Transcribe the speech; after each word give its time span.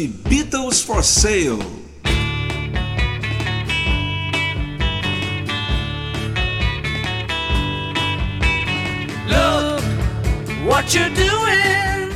anos 0.00 0.06
de 0.06 0.06
Beatles 0.06 0.80
for 0.80 1.04
Sale. 1.04 1.58
Look 9.28 9.82
what 10.66 10.96
you're 10.96 11.10
doing. 11.10 12.14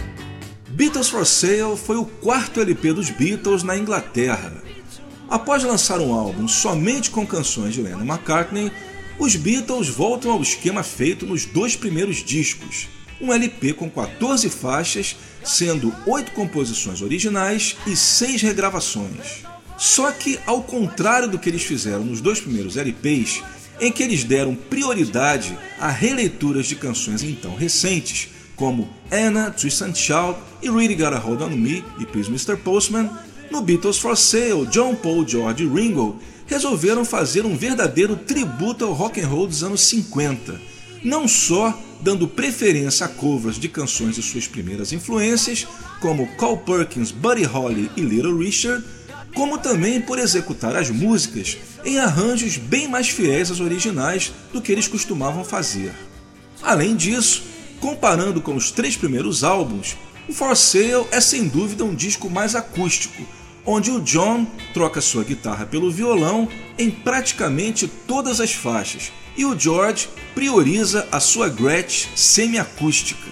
Beatles 0.70 1.10
for 1.10 1.26
Sale 1.26 1.76
foi 1.76 1.96
o 1.96 2.06
quarto 2.06 2.60
LP 2.60 2.94
dos 2.94 3.10
Beatles 3.10 3.62
na 3.62 3.76
Inglaterra. 3.76 4.62
Após 5.28 5.62
lançar 5.62 6.00
um 6.00 6.14
álbum 6.14 6.48
somente 6.48 7.10
com 7.10 7.26
canções 7.26 7.74
de 7.74 7.82
Lennon 7.82 8.04
McCartney, 8.04 8.72
os 9.18 9.36
Beatles 9.36 9.88
voltam 9.88 10.32
ao 10.32 10.40
esquema 10.40 10.82
feito 10.82 11.26
nos 11.26 11.44
dois 11.44 11.76
primeiros 11.76 12.24
discos, 12.24 12.88
um 13.20 13.32
LP 13.32 13.72
com 13.72 13.88
14 13.88 14.48
faixas, 14.50 15.16
sendo 15.44 15.94
8 16.06 16.32
composições 16.32 17.02
originais 17.02 17.76
e 17.86 17.96
6 17.96 18.42
regravações. 18.42 19.44
Só 19.76 20.10
que, 20.12 20.38
ao 20.46 20.62
contrário 20.62 21.28
do 21.28 21.38
que 21.38 21.48
eles 21.48 21.62
fizeram 21.62 22.04
nos 22.04 22.20
dois 22.20 22.40
primeiros 22.40 22.76
LPs, 22.76 23.42
em 23.80 23.90
que 23.90 24.02
eles 24.02 24.22
deram 24.22 24.54
prioridade 24.54 25.58
a 25.78 25.88
releituras 25.88 26.66
de 26.66 26.76
canções 26.76 27.22
então 27.22 27.54
recentes, 27.54 28.28
como 28.54 28.88
Anna, 29.10 29.50
Twist 29.50 29.82
and 29.82 29.94
Shout 29.94 30.38
e 30.62 30.70
Really 30.70 30.94
Got 30.94 31.14
a 31.14 31.18
Hold 31.18 31.42
on 31.42 31.50
Me 31.50 31.84
e 31.98 32.06
Please 32.06 32.28
Mr. 32.28 32.56
Postman, 32.56 33.10
no 33.50 33.60
Beatles 33.60 33.98
for 33.98 34.16
Sale, 34.16 34.66
John 34.66 34.94
Paul, 34.94 35.26
George 35.26 35.64
e 35.64 35.68
Ringo 35.68 36.20
resolveram 36.46 37.04
fazer 37.04 37.44
um 37.44 37.56
verdadeiro 37.56 38.16
tributo 38.16 38.84
ao 38.84 38.92
rock 38.92 39.20
and 39.20 39.28
roll 39.28 39.46
dos 39.46 39.62
anos 39.64 39.80
50, 39.82 40.60
não 41.02 41.26
só 41.26 41.76
dando 42.04 42.28
preferência 42.28 43.06
a 43.06 43.08
covers 43.08 43.58
de 43.58 43.66
canções 43.66 44.16
de 44.16 44.22
suas 44.22 44.46
primeiras 44.46 44.92
influências, 44.92 45.66
como 46.00 46.28
Carl 46.36 46.58
Perkins, 46.58 47.10
Buddy 47.10 47.44
Holly 47.44 47.90
e 47.96 48.02
Little 48.02 48.36
Richard, 48.36 48.84
como 49.34 49.56
também 49.56 50.02
por 50.02 50.18
executar 50.18 50.76
as 50.76 50.90
músicas 50.90 51.56
em 51.82 51.98
arranjos 51.98 52.58
bem 52.58 52.86
mais 52.86 53.08
fiéis 53.08 53.50
às 53.50 53.58
originais 53.58 54.32
do 54.52 54.60
que 54.60 54.70
eles 54.70 54.86
costumavam 54.86 55.42
fazer. 55.42 55.92
Além 56.62 56.94
disso, 56.94 57.42
comparando 57.80 58.42
com 58.42 58.54
os 58.54 58.70
três 58.70 58.96
primeiros 58.96 59.42
álbuns, 59.42 59.96
o 60.28 60.32
For 60.32 60.54
Sale 60.54 61.06
é 61.10 61.22
sem 61.22 61.48
dúvida 61.48 61.84
um 61.84 61.94
disco 61.94 62.28
mais 62.28 62.54
acústico, 62.54 63.26
onde 63.66 63.90
o 63.90 64.00
John 64.00 64.46
troca 64.72 65.00
sua 65.00 65.24
guitarra 65.24 65.66
pelo 65.66 65.90
violão 65.90 66.48
em 66.78 66.90
praticamente 66.90 67.86
todas 67.86 68.40
as 68.40 68.52
faixas 68.52 69.12
e 69.36 69.44
o 69.44 69.58
George 69.58 70.08
prioriza 70.34 71.08
a 71.10 71.20
sua 71.20 71.48
Gretsch 71.48 72.08
semiacústica. 72.14 73.30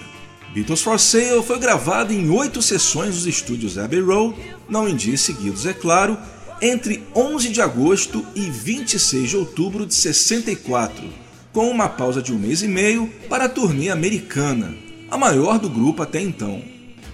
Beatles 0.53 0.81
for 0.81 0.99
Sale 0.99 1.41
foi 1.41 1.57
gravado 1.57 2.13
em 2.13 2.29
oito 2.29 2.61
sessões 2.61 3.15
nos 3.15 3.25
estúdios 3.25 3.77
Abbey 3.77 4.01
Road, 4.01 4.35
não 4.69 4.87
em 4.87 4.95
dias 4.95 5.21
seguidos, 5.21 5.65
é 5.65 5.73
claro, 5.73 6.17
entre 6.61 7.03
11 7.15 7.49
de 7.49 7.61
agosto 7.61 8.25
e 8.35 8.41
26 8.41 9.29
de 9.31 9.37
outubro 9.37 9.85
de 9.85 9.95
64, 9.95 11.03
com 11.51 11.69
uma 11.69 11.89
pausa 11.89 12.21
de 12.21 12.31
um 12.31 12.37
mês 12.37 12.61
e 12.61 12.67
meio 12.67 13.11
para 13.27 13.45
a 13.45 13.49
turnê 13.49 13.89
americana, 13.89 14.75
a 15.09 15.17
maior 15.17 15.57
do 15.57 15.69
grupo 15.69 16.03
até 16.03 16.21
então. 16.21 16.61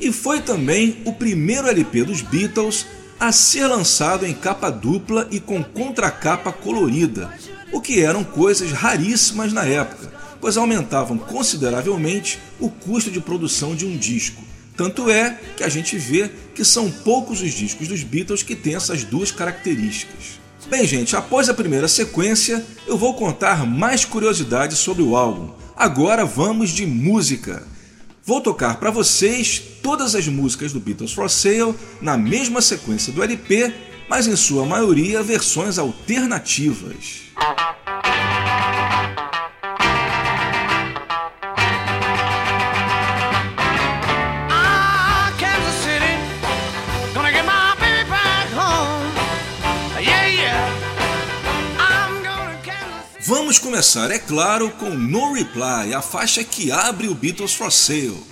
E 0.01 0.11
foi 0.11 0.41
também 0.41 0.97
o 1.05 1.13
primeiro 1.13 1.67
LP 1.67 2.03
dos 2.03 2.21
Beatles 2.21 2.85
a 3.19 3.31
ser 3.31 3.67
lançado 3.67 4.25
em 4.25 4.33
capa 4.33 4.69
dupla 4.69 5.27
e 5.29 5.39
com 5.39 5.61
contracapa 5.61 6.51
colorida, 6.51 7.29
o 7.71 7.81
que 7.81 8.01
eram 8.01 8.23
coisas 8.23 8.71
raríssimas 8.71 9.51
na 9.51 9.65
época, 9.65 10.11
pois 10.39 10.55
aumentavam 10.55 11.17
consideravelmente 11.17 12.39
o 12.59 12.69
custo 12.69 13.11
de 13.11 13.19
produção 13.19 13.75
de 13.75 13.85
um 13.85 13.97
disco. 13.97 14.41
Tanto 14.77 15.09
é 15.09 15.37
que 15.57 15.63
a 15.63 15.69
gente 15.69 15.97
vê 15.97 16.31
que 16.55 16.63
são 16.63 16.89
poucos 16.89 17.41
os 17.41 17.51
discos 17.51 17.89
dos 17.89 18.01
Beatles 18.03 18.41
que 18.41 18.55
têm 18.55 18.75
essas 18.75 19.03
duas 19.03 19.29
características. 19.29 20.39
Bem, 20.69 20.85
gente, 20.85 21.15
após 21.15 21.49
a 21.49 21.53
primeira 21.53 21.87
sequência, 21.87 22.65
eu 22.87 22.97
vou 22.97 23.13
contar 23.13 23.65
mais 23.65 24.05
curiosidades 24.05 24.77
sobre 24.77 25.03
o 25.03 25.17
álbum. 25.17 25.49
Agora 25.75 26.23
vamos 26.25 26.69
de 26.69 26.85
música. 26.85 27.63
Vou 28.29 28.41
tocar 28.41 28.79
para 28.79 28.91
vocês 28.91 29.59
todas 29.81 30.13
as 30.13 30.27
músicas 30.27 30.71
do 30.71 30.79
Beatles 30.79 31.13
for 31.13 31.27
Sale 31.31 31.73
na 31.99 32.15
mesma 32.15 32.61
sequência 32.61 33.11
do 33.11 33.23
LP, 33.23 33.73
mas 34.07 34.27
em 34.27 34.35
sua 34.35 34.67
maioria 34.67 35.23
versões 35.23 35.79
alternativas. 35.79 37.21
Vamos 53.49 53.63
começar, 53.63 54.11
é 54.11 54.19
claro, 54.19 54.69
com 54.69 54.91
No 54.91 55.33
Reply, 55.33 55.95
a 55.95 56.03
faixa 56.03 56.43
que 56.43 56.71
abre 56.71 57.07
o 57.07 57.15
Beatles 57.15 57.51
for 57.51 57.71
Sale. 57.71 58.23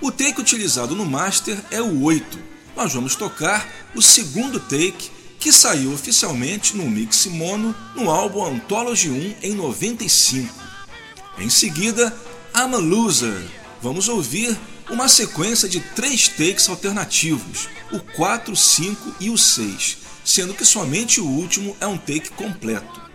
O 0.00 0.10
take 0.10 0.40
utilizado 0.40 0.92
no 0.92 1.06
master 1.06 1.56
é 1.70 1.80
o 1.80 2.02
8. 2.02 2.36
Nós 2.74 2.92
vamos 2.92 3.14
tocar 3.14 3.64
o 3.94 4.02
segundo 4.02 4.58
take 4.58 5.08
que 5.38 5.52
saiu 5.52 5.92
oficialmente 5.92 6.76
no 6.76 6.90
mix 6.90 7.26
mono 7.26 7.72
no 7.94 8.10
álbum 8.10 8.44
Anthology 8.44 9.08
1 9.08 9.36
em 9.40 9.54
95. 9.54 10.52
Em 11.38 11.48
seguida, 11.48 12.12
I'm 12.52 12.74
a 12.74 12.78
Loser. 12.78 13.40
Vamos 13.80 14.08
ouvir 14.08 14.58
uma 14.90 15.08
sequência 15.08 15.68
de 15.68 15.78
três 15.78 16.26
takes 16.26 16.68
alternativos, 16.68 17.68
o 17.92 18.00
4, 18.00 18.56
5 18.56 19.14
e 19.20 19.30
o 19.30 19.38
6, 19.38 19.98
sendo 20.24 20.54
que 20.54 20.64
somente 20.64 21.20
o 21.20 21.24
último 21.24 21.76
é 21.80 21.86
um 21.86 21.96
take 21.96 22.30
completo. 22.30 23.05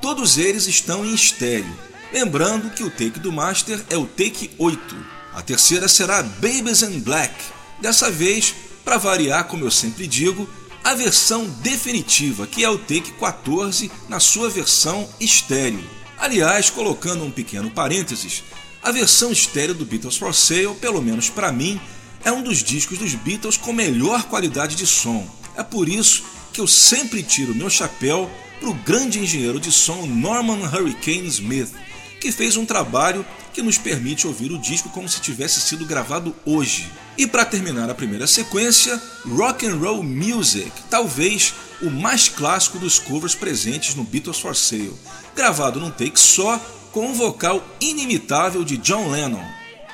Todos 0.00 0.38
eles 0.38 0.66
estão 0.66 1.04
em 1.04 1.14
estéreo, 1.14 1.78
lembrando 2.10 2.70
que 2.70 2.82
o 2.82 2.90
take 2.90 3.20
do 3.20 3.30
master 3.30 3.84
é 3.90 3.98
o 3.98 4.06
take 4.06 4.50
8. 4.56 4.96
A 5.34 5.42
terceira 5.42 5.88
será 5.88 6.22
Babies 6.22 6.82
in 6.82 7.00
Black, 7.00 7.34
dessa 7.82 8.10
vez, 8.10 8.54
para 8.82 8.96
variar, 8.96 9.44
como 9.44 9.64
eu 9.64 9.70
sempre 9.70 10.06
digo, 10.06 10.48
a 10.82 10.94
versão 10.94 11.44
definitiva, 11.62 12.46
que 12.46 12.64
é 12.64 12.70
o 12.70 12.78
take 12.78 13.12
14 13.12 13.90
na 14.08 14.18
sua 14.18 14.48
versão 14.48 15.06
estéreo. 15.20 15.84
Aliás, 16.18 16.70
colocando 16.70 17.22
um 17.22 17.30
pequeno 17.30 17.70
parênteses, 17.70 18.42
a 18.82 18.90
versão 18.90 19.30
estéreo 19.30 19.74
do 19.74 19.84
Beatles 19.84 20.16
for 20.16 20.34
Sale, 20.34 20.74
pelo 20.80 21.02
menos 21.02 21.28
para 21.28 21.52
mim, 21.52 21.78
é 22.24 22.32
um 22.32 22.42
dos 22.42 22.62
discos 22.62 22.98
dos 22.98 23.14
Beatles 23.14 23.58
com 23.58 23.72
melhor 23.72 24.24
qualidade 24.24 24.76
de 24.76 24.86
som. 24.86 25.28
É 25.56 25.62
por 25.62 25.90
isso 25.90 26.24
que 26.54 26.60
eu 26.60 26.66
sempre 26.66 27.22
tiro 27.22 27.54
meu 27.54 27.68
chapéu 27.68 28.30
para 28.60 28.68
o 28.68 28.74
grande 28.74 29.18
engenheiro 29.18 29.58
de 29.58 29.72
som 29.72 30.06
Norman 30.06 30.68
Hurricane 30.68 31.26
Smith, 31.26 31.72
que 32.20 32.30
fez 32.30 32.58
um 32.58 32.66
trabalho 32.66 33.24
que 33.54 33.62
nos 33.62 33.78
permite 33.78 34.26
ouvir 34.26 34.52
o 34.52 34.58
disco 34.58 34.90
como 34.90 35.08
se 35.08 35.20
tivesse 35.20 35.60
sido 35.62 35.86
gravado 35.86 36.36
hoje. 36.44 36.86
E 37.16 37.26
para 37.26 37.46
terminar 37.46 37.88
a 37.88 37.94
primeira 37.94 38.26
sequência, 38.26 39.00
Rock 39.26 39.66
and 39.66 39.76
Roll 39.76 40.02
Music, 40.02 40.70
talvez 40.90 41.54
o 41.82 41.90
mais 41.90 42.28
clássico 42.28 42.78
dos 42.78 42.98
covers 42.98 43.34
presentes 43.34 43.94
no 43.94 44.04
Beatles 44.04 44.38
for 44.38 44.54
Sale, 44.54 44.92
gravado 45.34 45.80
num 45.80 45.90
take 45.90 46.20
só 46.20 46.58
com 46.92 47.06
um 47.06 47.14
vocal 47.14 47.64
inimitável 47.80 48.62
de 48.62 48.76
John 48.76 49.10
Lennon. 49.10 49.44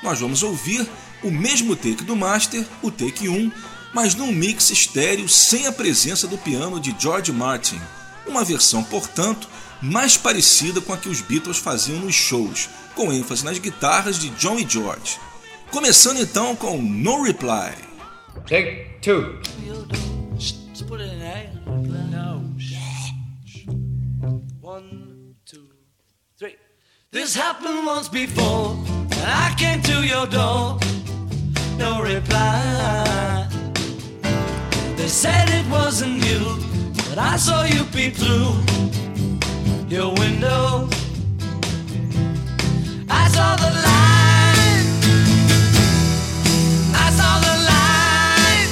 Nós 0.02 0.18
vamos 0.18 0.42
ouvir 0.42 0.86
o 1.22 1.30
mesmo 1.30 1.76
take 1.76 2.04
do 2.04 2.16
Master, 2.16 2.66
o 2.82 2.90
take 2.90 3.28
1, 3.28 3.50
mas 3.94 4.14
num 4.14 4.32
mix 4.32 4.70
estéreo 4.70 5.28
sem 5.28 5.66
a 5.66 5.72
presença 5.72 6.26
do 6.26 6.36
piano 6.36 6.80
de 6.80 6.94
George 6.98 7.32
Martin, 7.32 7.80
uma 8.26 8.44
versão, 8.44 8.82
portanto, 8.84 9.48
mais 9.82 10.16
parecida 10.16 10.80
com 10.80 10.92
a 10.92 10.96
que 10.96 11.08
os 11.08 11.20
Beatles 11.20 11.58
faziam 11.58 12.00
nos 12.00 12.14
shows, 12.14 12.68
com 12.94 13.12
ênfase 13.12 13.44
nas 13.44 13.58
guitarras 13.58 14.18
de 14.18 14.30
John 14.30 14.58
e 14.58 14.68
George. 14.68 15.18
Começando 15.70 16.20
então 16.20 16.54
com 16.56 16.80
No 16.80 17.22
Reply. 17.22 17.74
Take 18.46 18.98
two. 19.00 19.40
This 27.12 27.34
happened 27.34 27.86
once 27.86 28.08
before. 28.08 28.76
and 29.26 29.30
I 29.30 29.54
came 29.56 29.80
to 29.82 30.04
your 30.04 30.26
door. 30.26 30.78
No 31.78 32.02
reply. 32.02 33.48
They 34.96 35.08
said 35.08 35.48
it 35.48 35.66
wasn't 35.70 36.24
you, 36.24 36.40
I 37.18 37.36
saw 37.38 37.64
you 37.64 37.84
peep 37.84 38.14
through 38.14 38.52
your 39.88 40.12
window. 40.14 40.86
I 43.08 43.28
saw 43.28 43.56
the 43.56 43.70
light. 43.86 44.86
I 46.94 47.10
saw 47.18 47.40
the 47.46 47.56
light. 47.72 48.70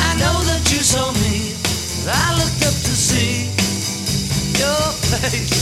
I 0.00 0.18
know 0.18 0.42
that 0.50 0.68
you 0.72 0.82
saw 0.82 1.12
me. 1.12 1.54
I 2.10 2.34
looked 2.38 2.62
up 2.66 2.74
to 2.74 2.94
see 3.06 3.50
your 4.58 4.92
face. 5.10 5.57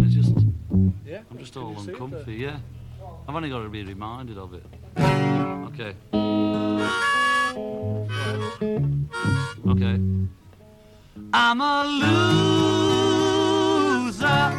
kind 0.00 0.16
of 0.16 0.24
just, 0.24 0.32
yeah. 1.04 1.20
I'm 1.30 1.38
just 1.38 1.56
all 1.56 1.78
uncomfy. 1.78 2.34
Yeah, 2.34 2.58
I've 3.28 3.34
only 3.34 3.48
got 3.50 3.62
to 3.62 3.68
be 3.68 3.84
reminded 3.84 4.38
of 4.38 4.54
it. 4.54 4.64
Okay. 5.66 5.94
Okay. 9.68 10.00
I'm 11.32 11.60
a 11.60 11.84
loser. 14.02 14.52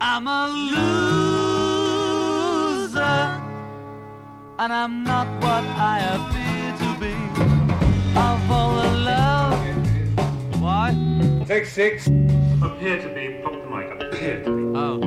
I'm 0.00 0.26
a 0.26 0.48
loser. 0.72 1.82
And 4.58 4.72
I'm 4.72 5.04
not 5.04 5.26
what 5.42 5.64
I 5.76 5.98
appear 6.16 6.76
to 6.78 6.94
be. 7.00 7.14
I 8.18 8.40
fall 8.48 8.80
in 8.80 9.04
love. 9.04 9.60
Why? 10.60 10.94
Take 11.46 11.66
six 11.66 12.08
appear 12.64 12.96
to 13.02 13.08
be, 13.14 13.40
pop 13.42 13.52
the 13.52 13.58
mic, 13.70 13.90
appear 14.00 14.42
to 14.44 14.50
be. 14.56 14.62
Oh. 14.78 15.00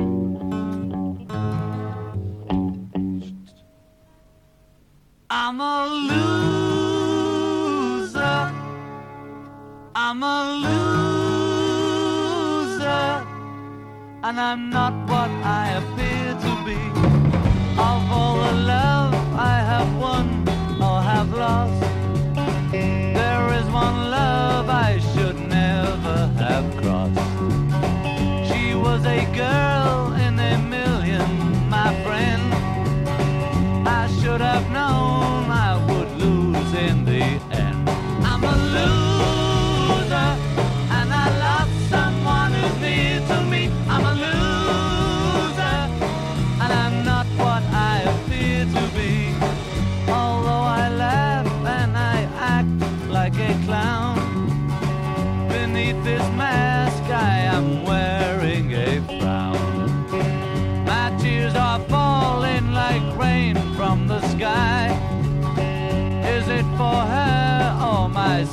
I'm 5.30 5.60
a 5.60 5.86
loser. 8.06 8.52
I'm 9.94 10.22
a 10.22 10.42
loser. 10.64 10.76
And 14.22 14.40
I'm 14.40 14.70
not 14.70 14.92
what 15.08 15.30
I 15.30 15.72
appear 15.80 16.34
to 16.44 16.52
be. 16.64 16.78
Of 17.78 18.10
all 18.12 18.36
the 18.38 18.52
love. 18.52 19.05
only 29.16 29.34
girl 29.36 30.12
in 30.14 30.38
a 30.38 30.58
million, 30.58 31.68
my 31.70 31.94
friend. 32.04 32.52
I 33.88 34.08
should 34.20 34.40
have 34.40 34.70
known. 34.70 35.05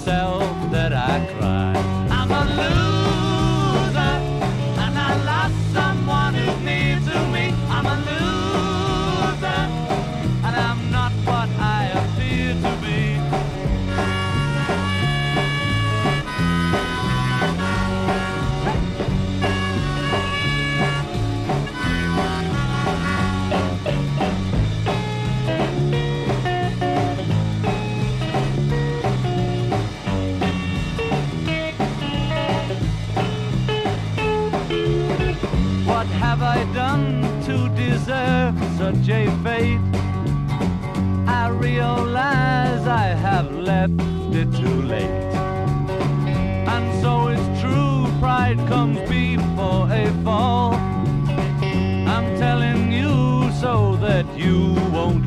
myself. 0.06 0.43
deserve 38.04 38.56
such 38.78 39.08
a 39.08 39.32
fate. 39.44 39.80
I 41.26 41.48
realize 41.48 42.86
I 42.86 43.08
have 43.28 43.50
left 43.54 43.94
it 44.34 44.52
too 44.52 44.82
late. 44.82 45.32
And 46.74 47.02
so 47.02 47.30
it's 47.30 47.62
true, 47.62 48.06
pride 48.20 48.58
comes 48.68 49.00
before 49.10 49.88
a 49.90 50.12
fall. 50.26 50.74
I'm 50.74 52.38
telling 52.38 52.92
you 52.92 53.50
so 53.62 53.96
that 54.02 54.26
you 54.38 54.74
won't 54.92 55.23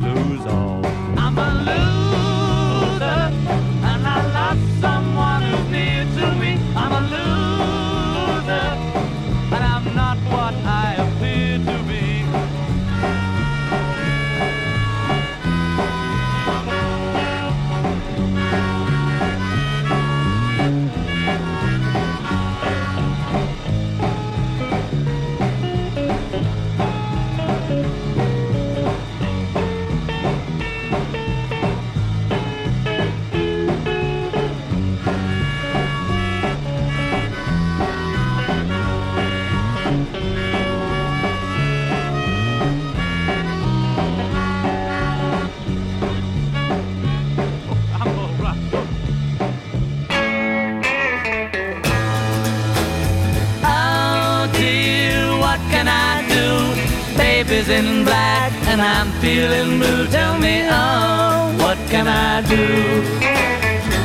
and 58.79 58.85
I'm 58.85 59.11
feeling 59.21 59.79
blue. 59.79 60.05
Tell 60.07 60.37
me, 60.37 60.61
oh, 60.69 61.55
what 61.57 61.77
can 61.89 62.07
I 62.07 62.41
do? 62.41 62.67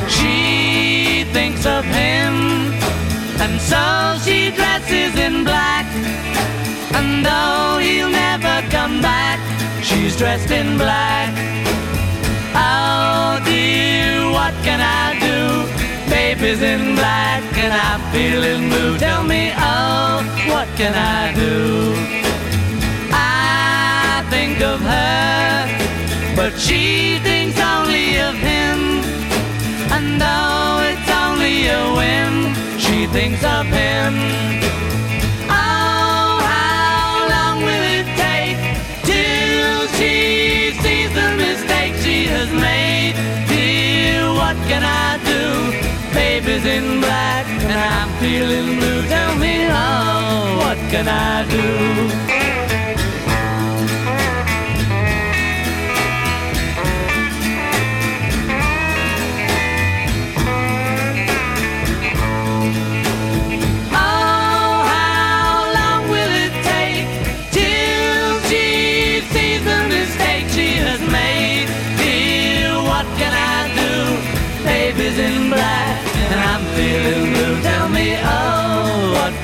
She 0.09 1.25
thinks 1.33 1.67
of 1.67 1.85
him, 1.85 2.33
and 3.43 3.61
so 3.61 3.83
she 4.25 4.51
dresses 4.51 5.15
in 5.19 5.45
black. 5.45 5.87
And 6.97 7.25
though 7.25 7.79
he'll 7.85 8.11
never 8.11 8.57
come 8.71 9.03
back, 9.03 9.41
she's 9.83 10.17
dressed 10.17 10.51
in 10.51 10.79
black. 10.79 11.33
Oh 12.55 13.41
dear, 13.45 14.31
what 14.31 14.55
can 14.65 14.81
I 14.81 15.07
do? 15.27 15.39
Baby's 16.11 16.63
in 16.63 16.95
black 16.95 17.43
and 17.59 17.73
I'm 17.73 18.01
feeling 18.13 18.69
blue. 18.71 18.99
Tell 18.99 19.23
me, 19.23 19.53
oh, 19.57 20.23
what 20.49 20.69
can 20.77 20.95
I 20.95 21.35
do? 21.35 22.23
Think 24.43 24.61
of 24.63 24.81
her, 24.81 26.35
but 26.35 26.59
she 26.59 27.17
thinks 27.23 27.61
only 27.61 28.19
of 28.19 28.35
him. 28.35 28.79
And 29.95 30.21
though 30.21 30.83
it's 30.91 31.11
only 31.23 31.69
a 31.69 31.83
whim, 31.99 32.35
she 32.77 33.07
thinks 33.07 33.45
of 33.45 33.67
him. 33.67 34.13
Oh, 35.49 36.43
how 36.43 37.29
long 37.35 37.59
will 37.69 37.87
it 37.99 38.09
take 38.19 38.59
till 39.07 39.87
she 39.99 40.75
sees 40.83 41.11
the 41.15 41.29
mistake 41.45 41.95
she 42.03 42.25
has 42.35 42.51
made? 42.51 43.15
Dear, 43.47 44.27
what 44.35 44.57
can 44.67 44.83
I 44.83 45.23
do? 45.33 45.45
Baby's 46.13 46.67
in 46.67 47.01
black 47.01 47.47
and 47.47 47.79
I'm 47.95 48.11
feeling 48.19 48.77
blue. 48.77 49.03
Tell 49.07 49.37
me, 49.37 49.69
oh, 49.71 50.57
what 50.63 50.79
can 50.91 51.07
I 51.07 51.49
do? 51.49 52.52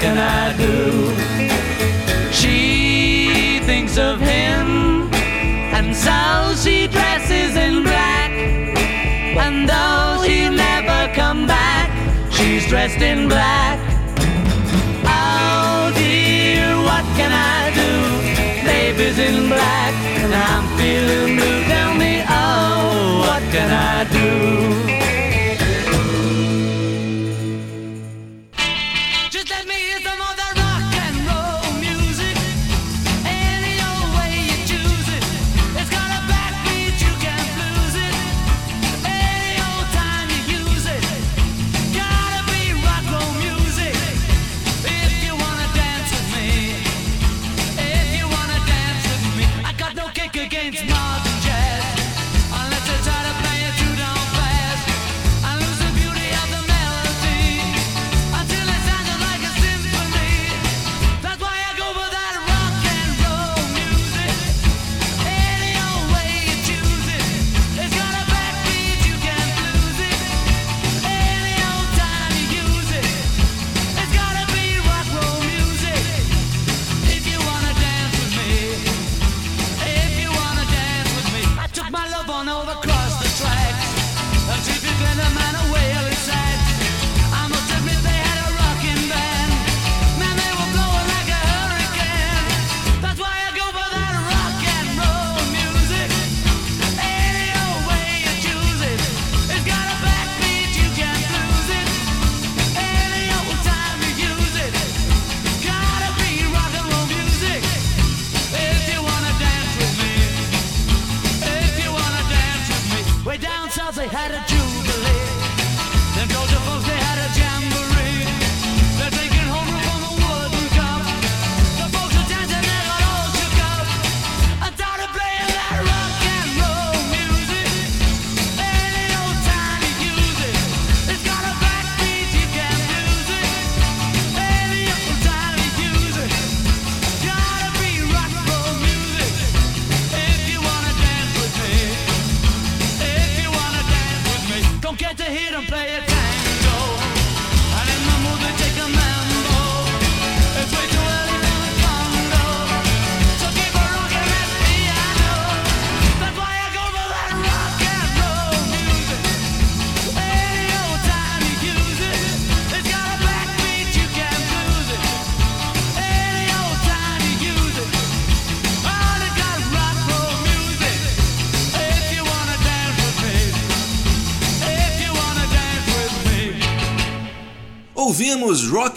Can 0.08 0.16
I 0.16 0.56
do? 0.56 0.76
She 2.32 3.60
thinks 3.68 3.98
of 3.98 4.18
him, 4.20 5.12
and 5.76 5.88
so 6.06 6.18
she 6.62 6.86
dresses 6.86 7.52
in 7.56 7.82
black. 7.82 8.30
And 9.44 9.68
though 9.68 10.22
he'll 10.26 10.58
never 10.70 11.00
come 11.14 11.46
back, 11.46 11.88
she's 12.32 12.66
dressed 12.72 13.02
in 13.02 13.28
black. 13.28 13.78
Oh 15.04 15.92
dear, 16.02 16.64
what 16.88 17.04
can 17.18 17.32
I 17.56 17.60
do? 17.82 17.92
Baby's 18.68 19.18
in 19.28 19.48
black 19.48 19.94
and 20.22 20.32
I'm 20.48 20.64
feeling 20.78 21.36
blue. 21.36 21.60
Tell 21.72 21.92
me, 22.02 22.12
oh, 22.28 23.24
what 23.24 23.42
can 23.54 23.68
I 23.70 23.98
do? 24.18 25.17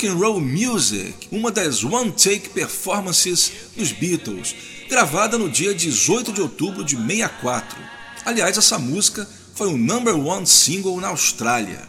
Rock 0.01 0.07
and 0.07 0.15
Roll 0.15 0.41
Music, 0.41 1.13
uma 1.31 1.51
das 1.51 1.83
one-take 1.83 2.49
performances 2.49 3.51
dos 3.77 3.91
Beatles, 3.91 4.55
gravada 4.89 5.37
no 5.37 5.47
dia 5.47 5.75
18 5.75 6.31
de 6.33 6.41
outubro 6.41 6.83
de 6.83 6.95
64. 6.95 7.77
Aliás, 8.25 8.57
essa 8.57 8.79
música 8.79 9.27
foi 9.53 9.67
o 9.67 9.77
number 9.77 10.17
one 10.17 10.47
single 10.47 10.99
na 10.99 11.09
Austrália. 11.09 11.87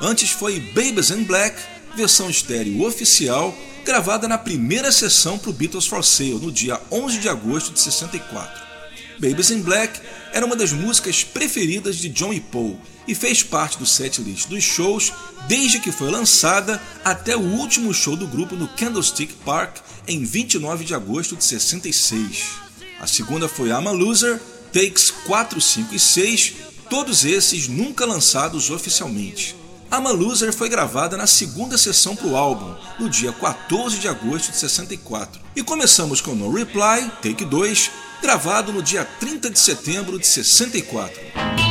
Antes 0.00 0.30
foi 0.30 0.58
Babies 0.58 1.10
in 1.10 1.24
Black, 1.24 1.60
versão 1.94 2.30
estéreo 2.30 2.82
oficial, 2.86 3.54
gravada 3.84 4.26
na 4.26 4.38
primeira 4.38 4.90
sessão 4.90 5.38
para 5.38 5.50
o 5.50 5.52
Beatles 5.52 5.86
for 5.86 6.02
Sale, 6.02 6.34
no 6.34 6.50
dia 6.50 6.80
11 6.90 7.18
de 7.18 7.28
agosto 7.28 7.74
de 7.74 7.80
64. 7.80 8.69
Babies 9.20 9.50
in 9.50 9.60
Black 9.60 10.00
era 10.32 10.46
uma 10.46 10.56
das 10.56 10.72
músicas 10.72 11.22
preferidas 11.22 11.96
de 11.96 12.08
John 12.08 12.32
e 12.32 12.40
Paul 12.40 12.80
e 13.06 13.14
fez 13.14 13.42
parte 13.42 13.76
do 13.76 13.84
setlist 13.84 14.48
dos 14.48 14.64
shows 14.64 15.12
desde 15.46 15.78
que 15.78 15.92
foi 15.92 16.10
lançada 16.10 16.80
até 17.04 17.36
o 17.36 17.40
último 17.40 17.92
show 17.92 18.16
do 18.16 18.26
grupo 18.26 18.56
no 18.56 18.66
Candlestick 18.66 19.34
Park 19.44 19.76
em 20.08 20.24
29 20.24 20.86
de 20.86 20.94
agosto 20.94 21.36
de 21.36 21.44
66. 21.44 22.46
A 22.98 23.06
segunda 23.06 23.46
foi 23.46 23.68
I'm 23.68 23.86
a 23.86 23.90
Loser, 23.90 24.40
takes 24.72 25.10
4, 25.10 25.60
5 25.60 25.94
e 25.94 25.98
6, 25.98 26.54
todos 26.88 27.22
esses 27.26 27.68
nunca 27.68 28.06
lançados 28.06 28.70
oficialmente. 28.70 29.59
I'm 29.92 30.06
a 30.06 30.12
Loser 30.12 30.52
foi 30.52 30.68
gravada 30.68 31.16
na 31.16 31.26
segunda 31.26 31.76
sessão 31.76 32.14
para 32.14 32.28
o 32.28 32.36
álbum, 32.36 32.76
no 32.96 33.08
dia 33.08 33.32
14 33.32 33.98
de 33.98 34.06
agosto 34.06 34.52
de 34.52 34.56
64. 34.56 35.40
E 35.56 35.64
começamos 35.64 36.20
com 36.20 36.32
No 36.32 36.52
Reply, 36.52 37.10
Take 37.20 37.44
2, 37.44 37.90
gravado 38.22 38.72
no 38.72 38.84
dia 38.84 39.04
30 39.18 39.50
de 39.50 39.58
setembro 39.58 40.16
de 40.16 40.28
64. 40.28 41.69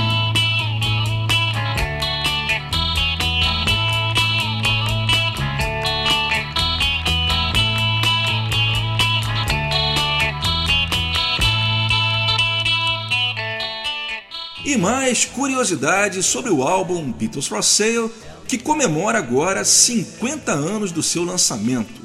E 14.70 14.78
mais 14.78 15.26
curiosidades 15.26 16.28
sobre 16.28 16.52
o 16.52 16.62
álbum 16.62 17.12
Beatles 17.12 17.48
for 17.48 17.64
Sale, 17.64 18.12
que 18.48 18.56
comemora 18.56 19.18
agora 19.18 19.66
50 19.66 20.52
anos 20.52 20.92
do 20.92 21.02
seu 21.02 21.24
lançamento. 21.24 22.00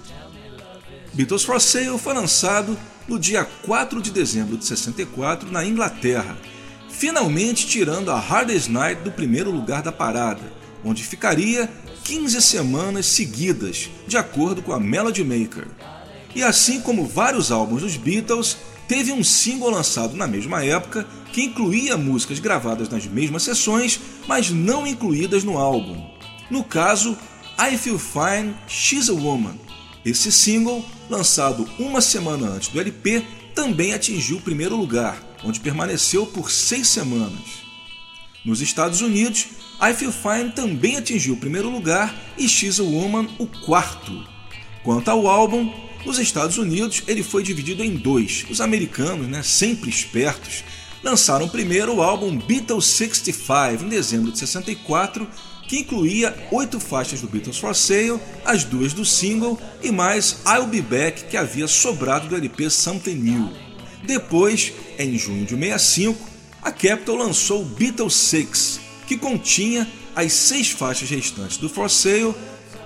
Beatles 1.13 1.45
for 1.45 1.61
Sale 1.61 1.99
foi 1.99 2.15
lançado 2.15 2.75
no 3.07 3.19
dia 3.19 3.45
4 3.45 4.01
de 4.01 4.11
dezembro 4.11 4.57
de 4.57 4.65
64 4.65 5.53
na 5.53 5.63
Inglaterra, 5.63 6.39
finalmente 6.89 7.67
tirando 7.67 8.11
a 8.11 8.19
Hardest 8.19 8.71
Night 8.71 9.03
do 9.03 9.13
primeiro 9.13 9.51
lugar 9.51 9.83
da 9.83 9.93
parada, 9.93 10.51
onde 10.83 11.05
ficaria 11.05 11.71
15 12.05 12.41
semanas 12.41 13.05
seguidas, 13.05 13.91
de 14.09 14.17
acordo 14.17 14.63
com 14.63 14.73
a 14.73 14.81
Melody 14.81 15.23
Maker. 15.23 15.67
E 16.35 16.43
assim 16.43 16.81
como 16.81 17.07
vários 17.07 17.53
álbuns 17.53 17.83
dos 17.83 17.99
Beatles, 17.99 18.57
teve 18.89 19.13
um 19.13 19.25
single 19.25 19.71
lançado 19.71 20.17
na 20.17 20.27
mesma 20.27 20.65
época 20.65 21.07
que 21.33 21.43
incluía 21.43 21.97
músicas 21.97 22.39
gravadas 22.39 22.89
nas 22.89 23.07
mesmas 23.07 23.43
sessões, 23.43 24.01
mas 24.29 24.51
não 24.51 24.87
incluídas 24.87 25.43
no 25.43 25.59
álbum. 25.59 26.05
No 26.51 26.63
caso, 26.63 27.17
I 27.59 27.77
Feel 27.77 27.99
Fine, 27.99 28.55
She's 28.69 29.09
a 29.09 29.13
Woman. 29.13 29.59
Esse 30.05 30.31
single, 30.31 30.85
lançado 31.09 31.69
uma 31.79 32.01
semana 32.01 32.49
antes 32.49 32.69
do 32.69 32.81
LP, 32.81 33.25
também 33.55 33.95
atingiu 33.95 34.37
o 34.37 34.43
primeiro 34.43 34.77
lugar, 34.77 35.23
onde 35.43 35.61
permaneceu 35.61 36.27
por 36.27 36.51
seis 36.51 36.89
semanas. 36.89 37.65
Nos 38.45 38.61
Estados 38.61 39.01
Unidos, 39.01 39.47
I 39.81 39.95
Feel 39.95 40.13
Fine 40.13 40.51
também 40.51 40.97
atingiu 40.97 41.35
o 41.35 41.39
primeiro 41.39 41.71
lugar 41.71 42.15
e 42.37 42.49
She's 42.49 42.79
a 42.79 42.83
Woman 42.83 43.29
o 43.39 43.47
quarto. 43.47 44.27
Quanto 44.83 45.11
ao 45.11 45.27
álbum, 45.27 45.73
nos 46.05 46.19
Estados 46.19 46.59
Unidos, 46.59 47.03
ele 47.07 47.23
foi 47.23 47.43
dividido 47.43 47.83
em 47.83 47.97
dois. 47.97 48.45
Os 48.51 48.61
americanos, 48.61 49.27
né, 49.27 49.43
sempre 49.43 49.89
espertos, 49.89 50.65
lançaram 51.03 51.49
primeiro 51.49 51.97
o 51.97 52.03
álbum 52.03 52.37
Beatles 52.37 52.87
65 52.87 53.85
em 53.85 53.89
dezembro 53.89 54.31
de 54.31 54.39
64, 54.39 55.27
que 55.69 55.79
incluía 55.79 56.37
oito 56.51 56.79
faixas 56.79 57.21
do 57.21 57.29
Beatles 57.29 57.59
for 57.59 57.75
Sale, 57.75 58.21
as 58.45 58.65
duas 58.65 58.93
do 58.93 59.05
single 59.05 59.59
e 59.83 59.91
mais 59.91 60.43
I'll 60.47 60.67
Be 60.67 60.83
Back 60.83 61.25
que 61.25 61.37
havia 61.37 61.67
sobrado 61.67 62.29
do 62.29 62.37
LP 62.37 62.69
Something 62.69 63.15
New. 63.15 63.51
Depois, 64.03 64.73
em 64.99 65.17
junho 65.17 65.47
de 65.47 65.57
65, 65.57 66.29
a 66.63 66.71
Capitol 66.71 67.17
lançou 67.17 67.65
Beatles 67.65 68.15
6, 68.15 68.81
que 69.07 69.17
continha 69.17 69.91
as 70.15 70.33
seis 70.33 70.71
faixas 70.71 71.09
restantes 71.09 71.57
do 71.57 71.69
For 71.69 71.89
Sale, 71.91 72.35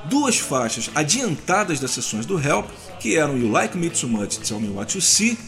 duas 0.09 0.39
faixas 0.39 0.91
adiantadas 0.95 1.81
das 1.81 1.91
sessões 1.91 2.25
do 2.25 2.39
Help 2.39 2.69
que 3.01 3.17
eram 3.17 3.39
You 3.39 3.51
Like 3.51 3.77
Me 3.77 3.91
Too 3.91 4.09
Much, 4.09 4.39
Tell 4.39 4.61
Me 4.61 4.69
What 4.69 4.95
You 4.97 5.03
See, 5.03 5.39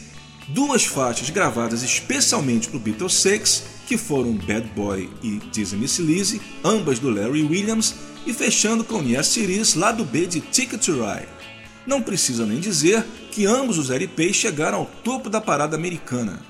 duas 0.48 0.84
faixas 0.84 1.30
gravadas 1.30 1.82
especialmente 1.82 2.68
para 2.68 2.76
o 2.76 2.80
Beatles 2.80 3.14
6, 3.14 3.64
que 3.86 3.96
foram 3.96 4.32
Bad 4.32 4.68
Boy 4.74 5.10
e 5.22 5.40
Dizzy 5.52 5.76
Miss 5.76 5.98
Lizzy, 5.98 6.40
ambas 6.64 6.98
do 6.98 7.10
Larry 7.10 7.42
Williams, 7.42 7.94
e 8.26 8.32
fechando 8.32 8.84
com 8.84 9.02
Yes 9.02 9.36
It 9.36 9.52
Is, 9.52 9.74
lado 9.74 10.04
B 10.04 10.26
de 10.26 10.40
Ticket 10.40 10.84
to 10.84 10.92
Ride. 10.92 11.28
Não 11.86 12.02
precisa 12.02 12.46
nem 12.46 12.60
dizer 12.60 13.04
que 13.30 13.46
ambos 13.46 13.78
os 13.78 13.90
LPs 13.90 14.36
chegaram 14.36 14.78
ao 14.78 14.86
topo 14.86 15.30
da 15.30 15.40
parada 15.40 15.76
americana. 15.76 16.40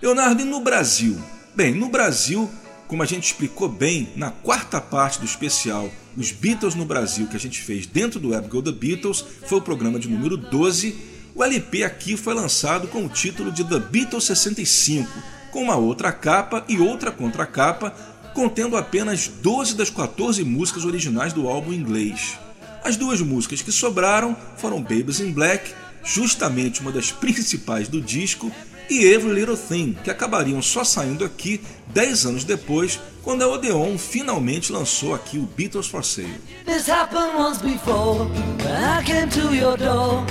Leonardo, 0.00 0.42
e 0.42 0.44
no 0.44 0.60
Brasil? 0.60 1.16
Bem, 1.54 1.72
no 1.74 1.88
Brasil 1.88 2.50
como 2.92 3.02
a 3.02 3.06
gente 3.06 3.24
explicou 3.24 3.70
bem 3.70 4.12
na 4.14 4.30
quarta 4.30 4.78
parte 4.78 5.18
do 5.18 5.24
especial 5.24 5.90
Os 6.16 6.30
Beatles 6.30 6.74
no 6.74 6.84
Brasil 6.84 7.26
que 7.26 7.36
a 7.36 7.40
gente 7.40 7.60
fez 7.62 7.86
dentro 7.86 8.20
do 8.20 8.30
Web 8.30 8.48
Go 8.48 8.62
The 8.62 8.72
Beatles, 8.72 9.24
foi 9.46 9.58
o 9.58 9.62
programa 9.62 9.98
de 9.98 10.08
número 10.08 10.36
12. 10.36 10.94
O 11.34 11.42
LP 11.42 11.84
aqui 11.84 12.16
foi 12.16 12.34
lançado 12.34 12.86
com 12.88 13.04
o 13.06 13.08
título 13.08 13.50
de 13.50 13.64
The 13.64 13.78
Beatles 13.78 14.24
65, 14.24 15.10
com 15.50 15.62
uma 15.62 15.76
outra 15.76 16.12
capa 16.12 16.64
e 16.68 16.78
outra 16.78 17.10
contracapa, 17.10 17.90
contendo 18.34 18.76
apenas 18.76 19.28
12 19.28 19.74
das 19.74 19.88
14 19.88 20.44
músicas 20.44 20.84
originais 20.84 21.32
do 21.32 21.48
álbum 21.48 21.72
inglês. 21.72 22.38
As 22.84 22.96
duas 22.96 23.20
músicas 23.20 23.62
que 23.62 23.72
sobraram 23.72 24.36
foram 24.56 24.82
Babies 24.82 25.20
in 25.20 25.32
Black, 25.32 25.72
justamente 26.04 26.80
uma 26.80 26.92
das 26.92 27.10
principais 27.12 27.88
do 27.88 28.00
disco, 28.00 28.52
e 28.88 29.04
Every 29.06 29.32
Little 29.32 29.56
Thing, 29.56 29.96
que 30.04 30.10
acabariam 30.10 30.60
só 30.62 30.84
saindo 30.84 31.24
aqui 31.24 31.60
10 31.88 32.26
anos 32.26 32.44
depois, 32.44 32.98
quando 33.22 33.42
a 33.42 33.48
Odeon 33.48 33.96
finalmente 33.98 34.72
lançou 34.72 35.14
aqui 35.14 35.38
o 35.38 35.42
Beatles 35.42 35.86
for 35.86 36.04
Sale. 36.04 36.40
This 36.64 36.88
happened 36.88 37.36
once 37.36 37.62
before, 37.62 38.26
when 38.64 39.00
I 39.00 39.02
came 39.04 39.28
to 39.28 39.54
your 39.54 39.76
door, 39.76 40.24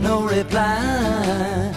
no 0.00 0.26
reply. 0.26 1.72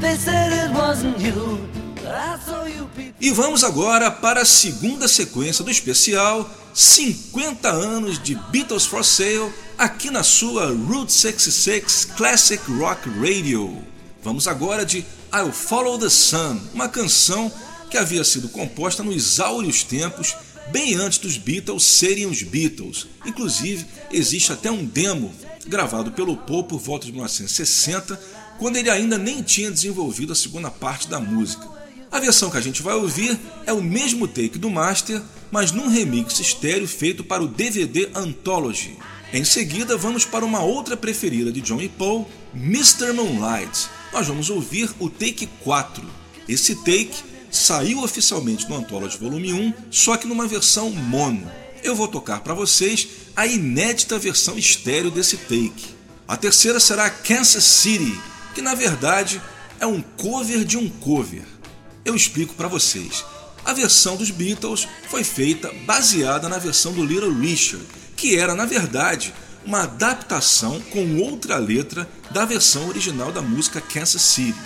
They 0.00 0.16
said 0.16 0.52
it 0.52 0.74
wasn't 0.74 1.20
you, 1.20 1.60
but 1.94 2.12
I 2.12 2.38
saw 2.44 2.66
you 2.66 2.88
people. 2.96 3.14
E 3.20 3.30
vamos 3.30 3.62
agora 3.62 4.10
para 4.10 4.42
a 4.42 4.44
segunda 4.44 5.06
sequência 5.06 5.64
do 5.64 5.70
especial 5.70 6.50
50 6.74 7.68
anos 7.68 8.20
de 8.20 8.34
Beatles 8.50 8.84
for 8.84 9.04
Sale 9.04 9.52
aqui 9.78 10.10
na 10.10 10.22
sua 10.22 10.66
Route 10.66 11.12
66 11.12 12.06
Classic 12.16 12.60
Rock 12.72 13.08
Radio. 13.10 13.91
Vamos 14.22 14.46
agora 14.46 14.86
de 14.86 15.04
I'll 15.34 15.52
Follow 15.52 15.98
the 15.98 16.08
Sun, 16.08 16.60
uma 16.72 16.88
canção 16.88 17.50
que 17.90 17.98
havia 17.98 18.22
sido 18.22 18.48
composta 18.48 19.02
nos 19.02 19.40
áureos 19.40 19.82
tempos, 19.82 20.36
bem 20.70 20.94
antes 20.94 21.18
dos 21.18 21.36
Beatles 21.36 21.82
serem 21.82 22.26
os 22.26 22.40
Beatles. 22.42 23.08
Inclusive, 23.26 23.84
existe 24.12 24.52
até 24.52 24.70
um 24.70 24.84
demo 24.84 25.34
gravado 25.66 26.12
pelo 26.12 26.36
Paul 26.36 26.64
por 26.64 26.78
volta 26.78 27.06
de 27.06 27.12
1960, 27.12 28.18
quando 28.58 28.76
ele 28.76 28.90
ainda 28.90 29.18
nem 29.18 29.42
tinha 29.42 29.72
desenvolvido 29.72 30.32
a 30.32 30.36
segunda 30.36 30.70
parte 30.70 31.08
da 31.08 31.18
música. 31.18 31.68
A 32.10 32.20
versão 32.20 32.48
que 32.48 32.58
a 32.58 32.62
gente 32.62 32.80
vai 32.80 32.94
ouvir 32.94 33.36
é 33.66 33.72
o 33.72 33.82
mesmo 33.82 34.28
take 34.28 34.56
do 34.56 34.70
master, 34.70 35.20
mas 35.50 35.72
num 35.72 35.88
remix 35.88 36.38
estéreo 36.38 36.86
feito 36.86 37.24
para 37.24 37.42
o 37.42 37.48
DVD 37.48 38.08
Anthology. 38.14 38.96
Em 39.32 39.44
seguida, 39.44 39.96
vamos 39.96 40.24
para 40.24 40.44
uma 40.44 40.62
outra 40.62 40.96
preferida 40.96 41.50
de 41.50 41.60
John 41.60 41.80
e 41.80 41.88
Paul, 41.88 42.28
Mr. 42.54 43.12
Moonlight, 43.12 43.88
nós 44.12 44.26
vamos 44.26 44.50
ouvir 44.50 44.90
o 44.98 45.08
take 45.08 45.46
4. 45.64 46.06
Esse 46.48 46.76
take 46.76 47.14
saiu 47.50 48.02
oficialmente 48.02 48.68
no 48.68 48.76
Anthology 48.76 49.16
Volume 49.18 49.52
1, 49.52 49.74
só 49.90 50.16
que 50.16 50.26
numa 50.26 50.46
versão 50.46 50.90
mono. 50.90 51.50
Eu 51.82 51.96
vou 51.96 52.06
tocar 52.06 52.40
para 52.40 52.54
vocês 52.54 53.08
a 53.34 53.46
inédita 53.46 54.18
versão 54.18 54.56
estéreo 54.58 55.10
desse 55.10 55.36
take. 55.36 55.94
A 56.28 56.36
terceira 56.36 56.78
será 56.78 57.10
Kansas 57.10 57.64
City, 57.64 58.18
que 58.54 58.62
na 58.62 58.74
verdade 58.74 59.40
é 59.80 59.86
um 59.86 60.00
cover 60.00 60.64
de 60.64 60.76
um 60.76 60.88
cover. 60.88 61.44
Eu 62.04 62.14
explico 62.14 62.54
para 62.54 62.68
vocês. 62.68 63.24
A 63.64 63.72
versão 63.72 64.16
dos 64.16 64.30
Beatles 64.30 64.88
foi 65.08 65.24
feita 65.24 65.72
baseada 65.86 66.48
na 66.48 66.58
versão 66.58 66.92
do 66.92 67.04
Little 67.04 67.32
Richard, 67.32 67.84
que 68.16 68.36
era 68.36 68.54
na 68.54 68.66
verdade 68.66 69.32
uma 69.64 69.82
adaptação 69.82 70.80
com 70.90 71.18
outra 71.18 71.56
letra 71.58 72.08
da 72.30 72.44
versão 72.44 72.88
original 72.88 73.32
da 73.32 73.42
música 73.42 73.80
Kansas 73.80 74.22
City. 74.22 74.58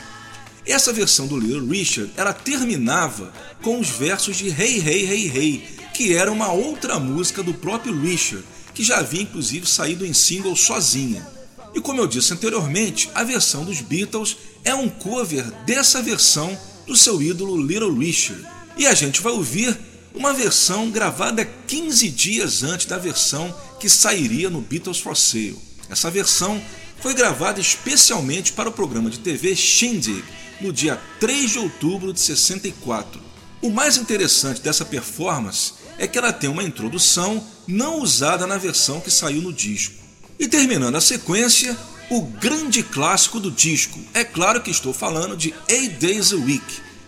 Essa 0.67 0.93
versão 0.93 1.27
do 1.27 1.39
Little 1.39 1.69
Richard, 1.69 2.13
ela 2.17 2.33
terminava 2.33 3.33
com 3.63 3.79
os 3.79 3.89
versos 3.89 4.37
de 4.37 4.49
Hey 4.49 4.81
Hey 4.81 5.07
Hey 5.07 5.33
Hey, 5.37 5.59
que 5.95 6.15
era 6.15 6.33
uma 6.33 6.53
outra 6.53 6.99
música 6.99 7.43
do 7.43 7.55
próprio 7.55 7.99
Richard, 8.01 8.45
que 8.75 8.83
já 8.83 8.99
havia 8.99 9.23
inclusive 9.23 9.67
saído 9.67 10.05
em 10.05 10.13
single 10.13 10.57
sozinha. 10.57 11.27
E 11.75 11.81
como 11.81 12.01
eu 12.01 12.07
disse 12.07 12.33
anteriormente, 12.33 13.09
a 13.15 13.23
versão 13.23 13.65
dos 13.65 13.81
Beatles 13.81 14.37
é 14.65 14.75
um 14.75 14.89
cover 14.89 15.45
dessa 15.65 16.03
versão 16.03 16.59
do 16.87 16.97
seu 16.97 17.21
ídolo 17.23 17.61
Little 17.61 17.95
Richard. 17.95 18.45
E 18.77 18.87
a 18.87 18.95
gente 18.95 19.21
vai 19.21 19.33
ouvir 19.33 19.79
uma 20.17 20.33
versão 20.33 20.91
gravada 20.91 21.45
15 21.45 22.09
dias 22.09 22.63
antes 22.63 22.87
da 22.87 22.97
versão 22.97 23.55
que 23.79 23.89
sairia 23.89 24.49
no 24.49 24.63
Beatles 24.63 24.99
for 24.99 25.17
Sale. 25.17 25.59
Essa 25.91 26.11
versão 26.11 26.61
foi 27.01 27.13
gravada 27.15 27.61
especialmente 27.61 28.53
para 28.53 28.71
o 28.71 28.73
programa 28.73 29.11
de 29.11 29.19
TV 29.19 29.55
Shindig, 29.55 30.25
no 30.61 30.73
dia 30.73 31.01
3 31.21 31.51
de 31.51 31.59
outubro 31.59 32.13
de 32.15 32.21
64. 32.21 33.21
O 33.61 33.71
mais 33.71 33.99
interessante 33.99 34.63
dessa 34.63 34.85
performance 34.85 35.75
é 35.99 36.07
que 36.07 36.17
ela 36.17 36.33
tem 36.33 36.49
uma 36.49 36.65
introdução 36.65 37.45
não 37.67 38.01
usada 38.01 38.47
na 38.47 38.57
versão 38.57 39.01
que 39.01 39.11
saiu 39.11 39.43
no 39.43 39.53
disco. 39.53 39.95
E 40.39 40.49
terminando 40.49 40.97
a 40.97 41.01
sequência, 41.01 41.77
o 42.11 42.23
grande 42.23 42.83
clássico 42.83 43.39
do 43.39 43.51
disco. 43.51 43.99
É 44.15 44.25
claro 44.25 44.63
que 44.63 44.71
estou 44.71 44.95
falando 44.95 45.37
de 45.37 45.55
Eight 45.69 45.97
Days 45.97 46.33
a 46.33 46.37
Week, 46.37 46.65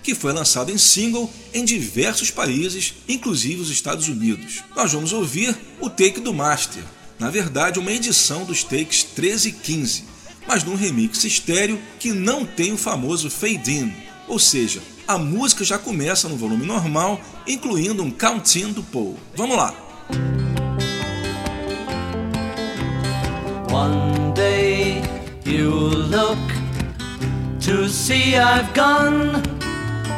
que 0.08 0.14
foi 0.14 0.32
lançado 0.32 0.72
em 0.72 0.78
single 0.78 1.30
em 1.52 1.66
diversos 1.66 2.30
países, 2.30 2.94
inclusive 3.06 3.60
os 3.60 3.68
Estados 3.68 4.08
Unidos. 4.08 4.62
Nós 4.74 4.90
vamos 4.90 5.12
ouvir 5.12 5.54
o 5.82 5.90
take 5.90 6.18
do 6.18 6.32
Master, 6.32 6.82
na 7.18 7.28
verdade, 7.28 7.78
uma 7.78 7.92
edição 7.92 8.42
dos 8.46 8.64
takes 8.64 9.02
13 9.02 9.50
e 9.50 9.52
15, 9.52 10.04
mas 10.46 10.64
num 10.64 10.76
remix 10.76 11.24
estéreo 11.24 11.78
que 11.98 12.10
não 12.10 12.46
tem 12.46 12.72
o 12.72 12.78
famoso 12.78 13.28
fade-in, 13.28 13.92
ou 14.26 14.38
seja, 14.38 14.80
a 15.06 15.18
música 15.18 15.62
já 15.62 15.76
começa 15.76 16.26
no 16.26 16.38
volume 16.38 16.64
normal, 16.64 17.20
incluindo 17.46 18.02
um 18.02 18.10
count-in 18.10 18.72
do 18.72 18.82
Paul. 18.84 19.14
Vamos 19.36 19.58
lá! 19.58 19.74
One 23.70 24.32
day 24.34 25.02
you 25.44 25.70
look 25.70 26.38
to 27.60 27.90
see 27.90 28.36
I've 28.36 28.72
gone, 28.72 29.57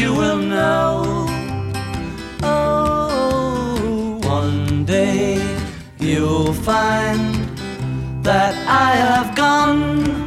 you 0.00 0.14
will 0.14 0.38
know. 0.38 1.26
Oh, 2.42 4.20
one 4.22 4.84
day 4.84 5.40
you'll 5.98 6.52
find 6.52 7.34
that 8.22 8.54
I 8.66 8.94
have 8.94 9.34
gone, 9.34 10.24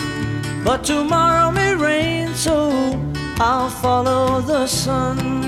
but 0.65 0.83
tomorrow 0.83 1.51
may 1.51 1.73
rain, 1.75 2.35
so 2.35 2.99
I'll 3.39 3.69
follow 3.69 4.41
the 4.41 4.67
sun. 4.67 5.41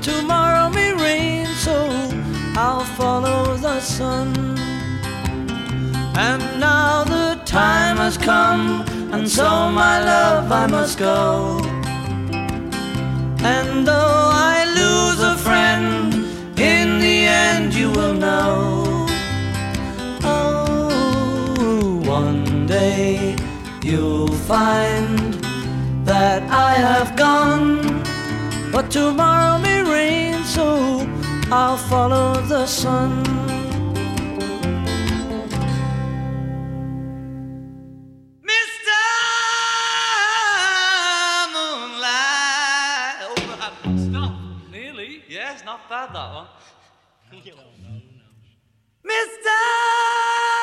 Tomorrow 0.00 0.70
may 0.70 0.94
rain, 0.94 1.46
so 1.46 1.76
I'll 2.56 2.86
follow 2.96 3.49
sun. 3.80 4.58
And 6.16 6.42
now 6.60 7.04
the 7.04 7.40
time 7.46 7.96
has 7.96 8.18
come, 8.18 8.82
and 9.12 9.28
so 9.28 9.70
my 9.70 10.04
love 10.04 10.52
I 10.52 10.66
must 10.66 10.98
go. 10.98 11.58
And 13.42 13.86
though 13.86 14.30
I 14.52 14.64
lose 14.80 15.20
a 15.22 15.36
friend, 15.36 16.14
in 16.58 17.00
the 17.00 17.24
end 17.26 17.72
you 17.74 17.90
will 17.90 18.12
know. 18.12 19.06
Oh, 20.22 22.02
one 22.04 22.66
day 22.66 23.34
you'll 23.82 24.36
find 24.52 25.32
that 26.04 26.42
I 26.50 26.74
have 26.74 27.16
gone, 27.16 28.02
but 28.70 28.90
tomorrow 28.90 29.58
may 29.58 29.82
rain, 29.82 30.44
so 30.44 31.08
I'll 31.50 31.78
follow 31.78 32.40
the 32.42 32.66
sun. 32.66 33.59
father. 45.90 46.46
no, 47.32 47.38
no. 47.82 49.10
Mr. 49.10 50.59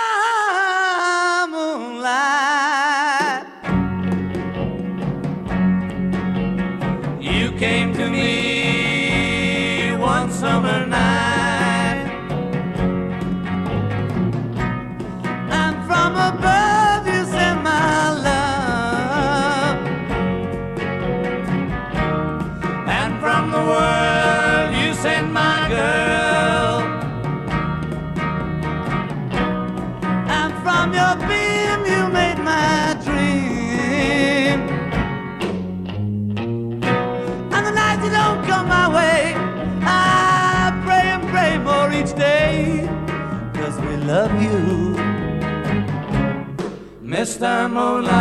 love 44.27 44.41
you, 44.41 44.95
Mr. 47.01 47.69
Moonlight. 47.71 48.17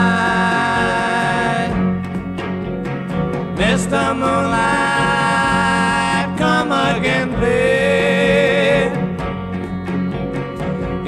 Mr. 3.56 4.14
Moonlight, 4.14 5.48
come 6.38 6.72
again, 6.72 7.28
please. 7.38 8.94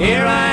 Here 0.03 0.25
I 0.25 0.48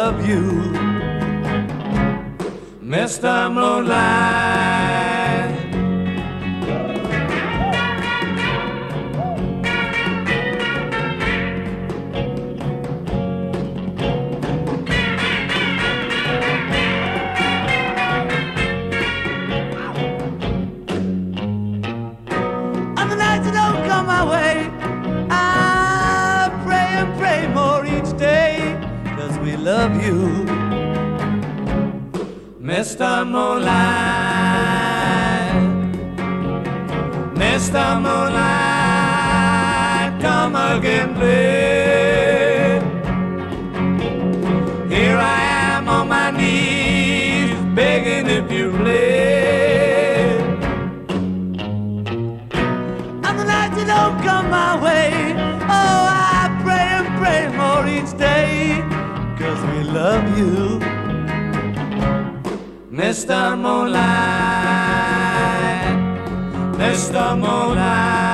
love 0.00 0.26
you, 0.26 0.44
Mr. 2.82 3.52
Moonlight. 3.52 4.89
Mr. 32.80 33.28
Moonlight. 33.28 33.76
Mr. 37.34 38.00
Moonlight, 38.00 38.52
come 40.22 40.56
again, 40.56 41.14
please. 41.14 42.80
Here 44.90 45.18
I 45.18 45.40
am 45.74 45.90
on 45.90 46.08
my 46.08 46.30
knees, 46.30 47.54
begging 47.74 48.26
if 48.38 48.50
you 48.50 48.70
please. 48.70 50.40
And 53.26 53.34
the 53.38 53.44
nights 53.44 53.76
you 53.78 53.84
don't 53.84 54.18
come 54.22 54.48
my 54.48 54.82
way, 54.82 55.34
oh, 55.68 56.06
I 56.08 56.48
pray 56.64 56.86
and 56.98 57.08
pray 57.20 57.42
more 57.60 57.86
each 57.86 58.12
day. 58.16 58.82
Cause 59.38 59.60
we 59.70 59.82
love 59.84 60.24
you, 60.38 60.79
Mr. 63.10 63.58
Moonlight. 63.58 63.98
Mr. 66.78 67.36
Moonlight. 67.36 68.29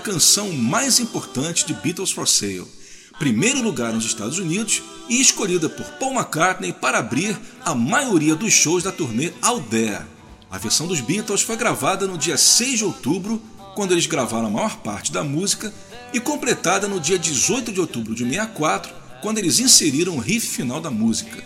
Canção 0.00 0.52
mais 0.52 0.98
importante 0.98 1.64
de 1.64 1.74
Beatles 1.74 2.10
for 2.10 2.26
Sale. 2.26 2.66
Primeiro 3.18 3.60
lugar 3.60 3.92
nos 3.92 4.06
Estados 4.06 4.38
Unidos 4.38 4.82
e 5.08 5.20
escolhida 5.20 5.68
por 5.68 5.84
Paul 5.98 6.14
McCartney 6.14 6.72
para 6.72 6.98
abrir 6.98 7.38
a 7.64 7.74
maioria 7.74 8.34
dos 8.34 8.52
shows 8.52 8.82
da 8.82 8.90
turnê 8.90 9.32
Out 9.42 9.68
There. 9.68 10.06
A 10.50 10.58
versão 10.58 10.86
dos 10.86 11.00
Beatles 11.00 11.42
foi 11.42 11.56
gravada 11.56 12.06
no 12.06 12.18
dia 12.18 12.36
6 12.36 12.78
de 12.78 12.84
outubro, 12.84 13.40
quando 13.74 13.92
eles 13.92 14.06
gravaram 14.06 14.46
a 14.46 14.50
maior 14.50 14.78
parte 14.78 15.12
da 15.12 15.22
música, 15.22 15.72
e 16.12 16.18
completada 16.18 16.88
no 16.88 16.98
dia 16.98 17.18
18 17.18 17.70
de 17.70 17.80
outubro 17.80 18.14
de 18.14 18.24
64, 18.24 18.92
quando 19.22 19.38
eles 19.38 19.60
inseriram 19.60 20.16
o 20.16 20.20
riff 20.20 20.48
final 20.48 20.80
da 20.80 20.90
música. 20.90 21.44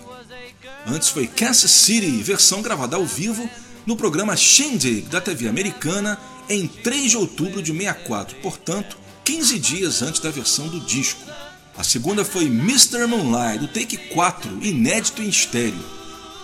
Antes 0.86 1.08
foi 1.08 1.26
Kansas 1.26 1.70
City, 1.70 2.22
versão 2.22 2.62
gravada 2.62 2.96
ao 2.96 3.04
vivo 3.04 3.48
no 3.86 3.96
programa 3.96 4.36
Shindig 4.36 5.02
da 5.02 5.20
TV 5.20 5.48
americana 5.48 6.18
em 6.48 6.66
3 6.66 7.10
de 7.10 7.16
outubro 7.16 7.62
de 7.62 7.72
64, 7.72 8.36
portanto, 8.36 8.96
15 9.24 9.58
dias 9.58 10.02
antes 10.02 10.20
da 10.20 10.30
versão 10.30 10.68
do 10.68 10.80
disco. 10.80 11.20
A 11.76 11.82
segunda 11.82 12.24
foi 12.24 12.44
Mr. 12.44 13.06
Moonlight, 13.06 13.58
do 13.58 13.68
take 13.68 13.96
4, 13.96 14.64
inédito 14.64 15.22
em 15.22 15.28
estéreo. 15.28 15.84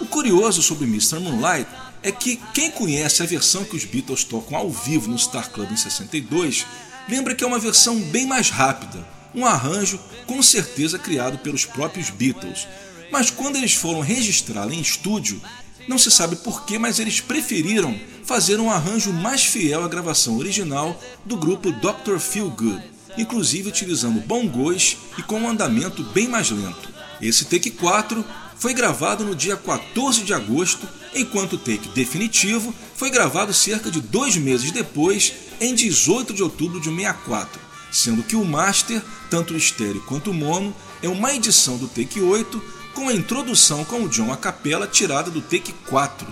O 0.01 0.07
curioso 0.07 0.63
sobre 0.63 0.87
Mr. 0.87 1.19
Moonlight 1.19 1.69
é 2.03 2.11
que 2.11 2.41
quem 2.55 2.71
conhece 2.71 3.23
a 3.23 3.27
versão 3.27 3.65
que 3.65 3.77
os 3.77 3.85
Beatles 3.85 4.25
tocam 4.25 4.57
ao 4.57 4.71
vivo 4.71 5.11
no 5.11 5.19
Star 5.19 5.51
Club 5.51 5.71
em 5.71 5.77
62 5.77 6.67
lembra 7.09 7.35
que 7.35 7.45
é 7.45 7.47
uma 7.47 7.59
versão 7.59 8.01
bem 8.01 8.27
mais 8.27 8.51
rápida, 8.51 9.07
um 9.35 9.45
arranjo 9.45 9.99
com 10.27 10.43
certeza 10.43 10.99
criado 10.99 11.39
pelos 11.39 11.65
próprios 11.65 12.09
Beatles. 12.11 12.67
Mas 13.11 13.31
quando 13.31 13.57
eles 13.57 13.75
foram 13.75 14.01
registrá-la 14.01 14.73
em 14.73 14.81
estúdio, 14.81 15.43
não 15.91 15.99
se 15.99 16.09
sabe 16.09 16.37
porquê, 16.37 16.79
mas 16.79 17.01
eles 17.01 17.21
preferiram 17.21 17.99
fazer 18.25 18.61
um 18.61 18.71
arranjo 18.71 19.13
mais 19.13 19.45
fiel 19.45 19.85
à 19.85 19.89
gravação 19.89 20.39
original 20.39 20.97
do 21.25 21.37
grupo 21.37 21.73
Dr. 21.73 22.21
Feelgood, 22.21 22.81
inclusive 23.19 23.71
utilizando 23.71 24.21
bongos 24.21 24.97
e 25.19 25.23
com 25.25 25.41
um 25.41 25.49
andamento 25.49 26.05
bem 26.15 26.29
mais 26.29 26.49
lento. 26.49 26.89
Esse 27.21 27.45
take 27.45 27.73
4 27.73 28.25
foi 28.55 28.73
gravado 28.73 29.25
no 29.25 29.35
dia 29.35 29.57
14 29.57 30.23
de 30.23 30.33
agosto, 30.33 30.87
enquanto 31.13 31.55
o 31.55 31.59
take 31.59 31.89
definitivo 31.89 32.73
foi 32.95 33.11
gravado 33.11 33.53
cerca 33.53 33.91
de 33.91 34.01
dois 34.01 34.37
meses 34.37 34.71
depois, 34.71 35.33
em 35.61 35.75
18 35.75 36.33
de 36.33 36.43
outubro 36.45 36.79
de 36.79 36.89
64, 36.89 37.61
sendo 37.91 38.23
que 38.23 38.37
o 38.37 38.45
master, 38.45 39.03
tanto 39.29 39.55
o 39.55 39.57
estéreo 39.57 40.03
quanto 40.03 40.31
o 40.31 40.35
mono, 40.35 40.75
é 41.03 41.09
uma 41.09 41.35
edição 41.35 41.77
do 41.77 41.89
take 41.89 42.21
8 42.21 42.63
com 42.95 43.09
a 43.09 43.13
introdução 43.13 43.85
com 43.85 44.03
o 44.03 44.09
John 44.09 44.33
a 44.33 44.37
capela 44.37 44.87
tirada 44.87 45.31
do 45.31 45.41
take 45.41 45.73
4. 45.89 46.27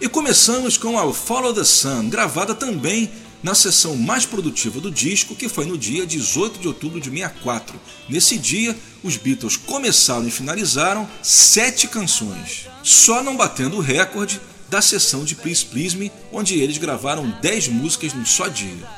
E 0.00 0.08
começamos 0.08 0.76
com 0.76 0.98
a 0.98 1.12
Follow 1.12 1.54
the 1.54 1.64
Sun, 1.64 2.08
gravada 2.08 2.54
também 2.54 3.10
na 3.42 3.54
sessão 3.54 3.96
mais 3.96 4.24
produtiva 4.24 4.80
do 4.80 4.90
disco, 4.90 5.34
que 5.34 5.48
foi 5.48 5.66
no 5.66 5.76
dia 5.76 6.06
18 6.06 6.60
de 6.60 6.68
outubro 6.68 7.00
de 7.00 7.10
64. 7.10 7.78
Nesse 8.08 8.38
dia, 8.38 8.76
os 9.02 9.16
Beatles 9.16 9.56
começaram 9.56 10.26
e 10.26 10.30
finalizaram 10.30 11.08
sete 11.22 11.88
canções, 11.88 12.68
só 12.82 13.22
não 13.22 13.36
batendo 13.36 13.76
o 13.76 13.80
recorde 13.80 14.40
da 14.68 14.80
sessão 14.80 15.24
de 15.24 15.34
Please 15.34 15.64
Please 15.64 15.96
Me, 15.96 16.10
onde 16.32 16.58
eles 16.58 16.78
gravaram 16.78 17.28
10 17.42 17.68
músicas 17.68 18.14
num 18.14 18.24
só 18.24 18.48
dia. 18.48 18.88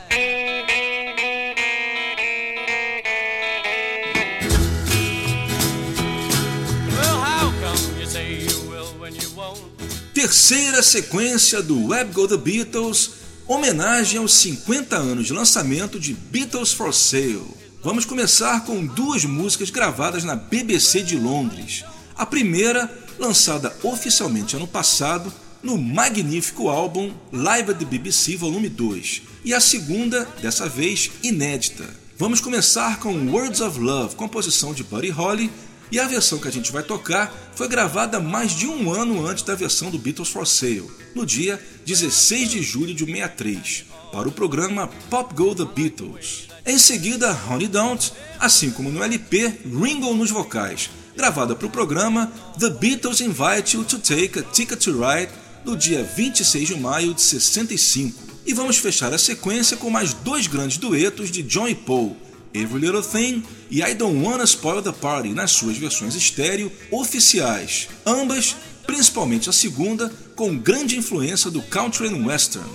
Terceira 10.24 10.82
sequência 10.82 11.60
do 11.60 11.88
Web 11.88 12.14
Go 12.14 12.26
The 12.26 12.38
Beatles, 12.38 13.10
homenagem 13.46 14.18
aos 14.18 14.32
50 14.32 14.96
anos 14.96 15.26
de 15.26 15.34
lançamento 15.34 16.00
de 16.00 16.14
Beatles 16.14 16.72
for 16.72 16.94
Sale. 16.94 17.44
Vamos 17.82 18.06
começar 18.06 18.64
com 18.64 18.86
duas 18.86 19.26
músicas 19.26 19.68
gravadas 19.68 20.24
na 20.24 20.34
BBC 20.34 21.02
de 21.02 21.18
Londres. 21.18 21.84
A 22.16 22.24
primeira, 22.24 22.90
lançada 23.18 23.76
oficialmente 23.82 24.56
ano 24.56 24.66
passado, 24.66 25.30
no 25.62 25.76
magnífico 25.76 26.70
álbum 26.70 27.12
Live 27.30 27.72
at 27.72 27.78
the 27.78 27.84
BBC 27.84 28.34
Volume 28.38 28.70
2, 28.70 29.22
e 29.44 29.52
a 29.52 29.60
segunda, 29.60 30.26
dessa 30.40 30.66
vez 30.66 31.10
inédita, 31.22 31.84
Vamos 32.16 32.40
começar 32.40 33.00
com 33.00 33.12
Words 33.32 33.60
of 33.60 33.80
Love, 33.80 34.14
composição 34.14 34.72
de 34.72 34.84
Buddy 34.84 35.10
Holly, 35.10 35.50
e 35.94 36.00
a 36.00 36.08
versão 36.08 36.40
que 36.40 36.48
a 36.48 36.50
gente 36.50 36.72
vai 36.72 36.82
tocar 36.82 37.32
foi 37.54 37.68
gravada 37.68 38.18
mais 38.18 38.50
de 38.50 38.66
um 38.66 38.92
ano 38.92 39.24
antes 39.24 39.44
da 39.44 39.54
versão 39.54 39.92
do 39.92 39.98
Beatles 39.98 40.28
for 40.28 40.44
Sale, 40.44 40.90
no 41.14 41.24
dia 41.24 41.64
16 41.86 42.50
de 42.50 42.62
julho 42.64 42.92
de 42.92 43.06
63, 43.06 43.84
para 44.10 44.28
o 44.28 44.32
programa 44.32 44.88
Pop 45.08 45.32
Go 45.32 45.54
The 45.54 45.64
Beatles. 45.64 46.48
Em 46.66 46.80
seguida, 46.80 47.38
Honey 47.48 47.68
Don't, 47.68 48.12
assim 48.40 48.72
como 48.72 48.90
no 48.90 49.04
LP, 49.04 49.60
Ringo 49.64 50.12
nos 50.14 50.32
vocais, 50.32 50.90
gravada 51.16 51.54
para 51.54 51.68
o 51.68 51.70
programa 51.70 52.26
The 52.58 52.70
Beatles 52.70 53.20
Invite 53.20 53.76
You 53.76 53.84
to 53.84 54.00
Take 54.00 54.40
a 54.40 54.42
Ticket 54.42 54.82
to 54.82 54.98
Ride, 54.98 55.30
no 55.64 55.76
dia 55.76 56.02
26 56.02 56.66
de 56.70 56.74
maio 56.74 57.14
de 57.14 57.22
65. 57.22 58.20
E 58.44 58.52
vamos 58.52 58.78
fechar 58.78 59.14
a 59.14 59.18
sequência 59.18 59.76
com 59.76 59.90
mais 59.90 60.12
dois 60.12 60.48
grandes 60.48 60.76
duetos 60.76 61.30
de 61.30 61.44
John 61.44 61.68
e 61.68 61.74
Paul, 61.76 62.16
Every 62.54 62.78
Little 62.78 63.02
Thing 63.02 63.42
e 63.68 63.82
I 63.82 63.94
Don't 63.94 64.24
Wanna 64.24 64.46
Spoil 64.46 64.80
the 64.80 64.92
Party 64.92 65.30
nas 65.30 65.50
suas 65.50 65.76
versões 65.76 66.14
estéreo 66.14 66.70
oficiais, 66.90 67.88
ambas, 68.06 68.54
principalmente 68.86 69.50
a 69.50 69.52
segunda, 69.52 70.08
com 70.36 70.56
grande 70.56 70.96
influência 70.96 71.50
do 71.50 71.60
country 71.62 72.08
and 72.08 72.24
western. 72.24 72.70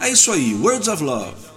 É 0.00 0.10
isso 0.10 0.32
aí, 0.32 0.54
Words 0.54 0.88
of 0.88 1.04
Love. 1.04 1.52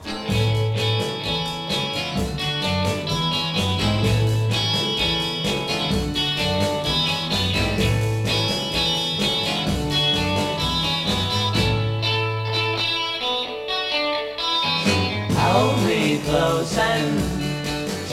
Close 16.26 16.78
and 16.78 17.25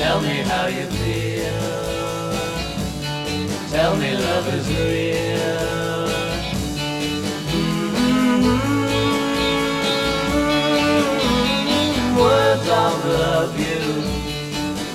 tell 0.03 0.21
me 0.21 0.37
how 0.51 0.67
you 0.67 0.87
feel. 1.01 1.63
Tell 3.71 3.95
me 3.97 4.11
love 4.17 4.47
is 4.59 4.69
real. 4.83 6.03
Words 12.21 12.69
of 12.83 13.05
love 13.21 13.55
you 13.67 13.83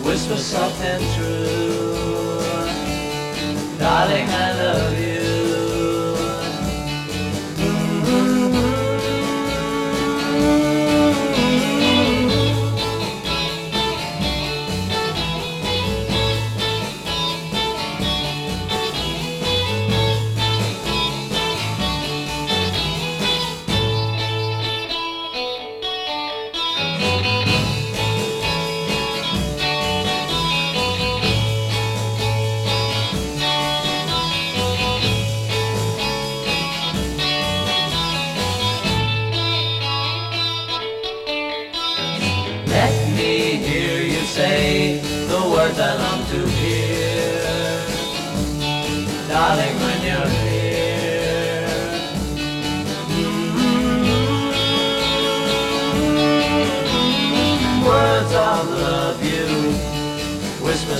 whisper 0.05 0.37
soft 0.37 0.81
and 0.81 1.03
true. 1.15 2.41
Darling, 3.79 4.27
I 4.29 4.47
love 4.61 4.99
you. 4.99 5.06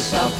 yourself 0.10 0.40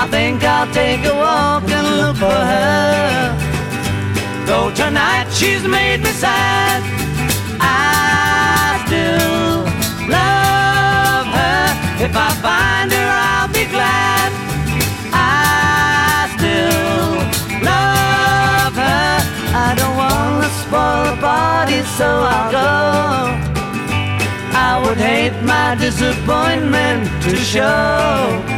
I 0.00 0.06
think 0.06 0.44
I'll 0.44 0.72
take 0.72 1.04
a 1.04 1.12
walk 1.12 1.64
and 1.68 1.86
look 1.98 2.16
for 2.18 2.40
her. 2.52 3.34
Though 4.46 4.70
tonight 4.70 5.26
she's 5.32 5.66
made 5.66 6.00
me 6.06 6.12
sad, 6.12 6.80
I 7.58 8.78
still 8.86 9.66
love 10.06 11.26
her. 11.40 11.64
If 12.06 12.14
I 12.14 12.30
find 12.46 12.92
her, 12.92 13.10
I'll 13.34 13.48
be 13.48 13.66
glad. 13.74 14.30
I 15.12 16.30
still 16.38 17.18
love 17.66 18.74
her. 18.78 19.14
I 19.66 19.74
don't 19.78 19.96
wanna 19.96 20.48
spoil 20.62 21.10
the 21.10 21.16
party, 21.20 21.82
so 21.98 22.06
I'll 22.06 22.52
go. 22.52 22.70
I 24.54 24.80
would 24.86 24.98
hate 24.98 25.42
my 25.42 25.74
disappointment 25.74 27.10
to 27.24 27.34
show. 27.34 28.57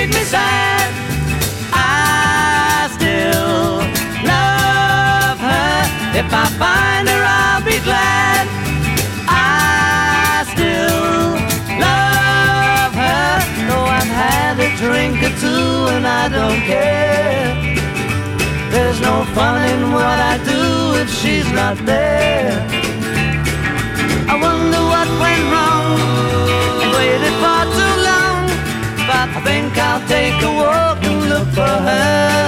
Made 0.00 0.14
me 0.14 0.24
sad, 0.24 0.88
I 1.72 2.88
still 2.96 3.84
love 4.32 5.38
her. 5.48 5.76
If 6.20 6.28
I 6.42 6.46
find 6.62 7.04
her, 7.12 7.22
I'll 7.40 7.64
be 7.72 7.78
glad. 7.88 8.44
I 9.28 10.46
still 10.52 11.36
love 11.86 12.92
her. 13.04 13.28
Though 13.68 13.88
I've 13.98 14.14
had 14.24 14.54
a 14.68 14.70
drink 14.82 15.16
or 15.28 15.34
two 15.44 15.68
and 15.94 16.06
I 16.06 16.24
don't 16.38 16.62
care. 16.72 17.48
There's 18.72 19.00
no 19.02 19.24
fun 19.36 19.58
in 19.72 19.92
what 19.92 20.18
I 20.32 20.34
do 20.52 20.62
if 21.02 21.10
she's 21.20 21.50
not 21.52 21.76
there. 21.84 22.56
I 24.32 24.34
wonder 24.46 24.80
what 24.92 25.08
went 25.20 25.44
wrong 25.52 26.09
Think 29.44 29.76
I'll 29.78 30.06
take 30.06 30.42
a 30.42 30.52
walk 30.54 31.02
and 31.04 31.28
look 31.28 31.48
for 31.54 31.62
her. 31.62 32.40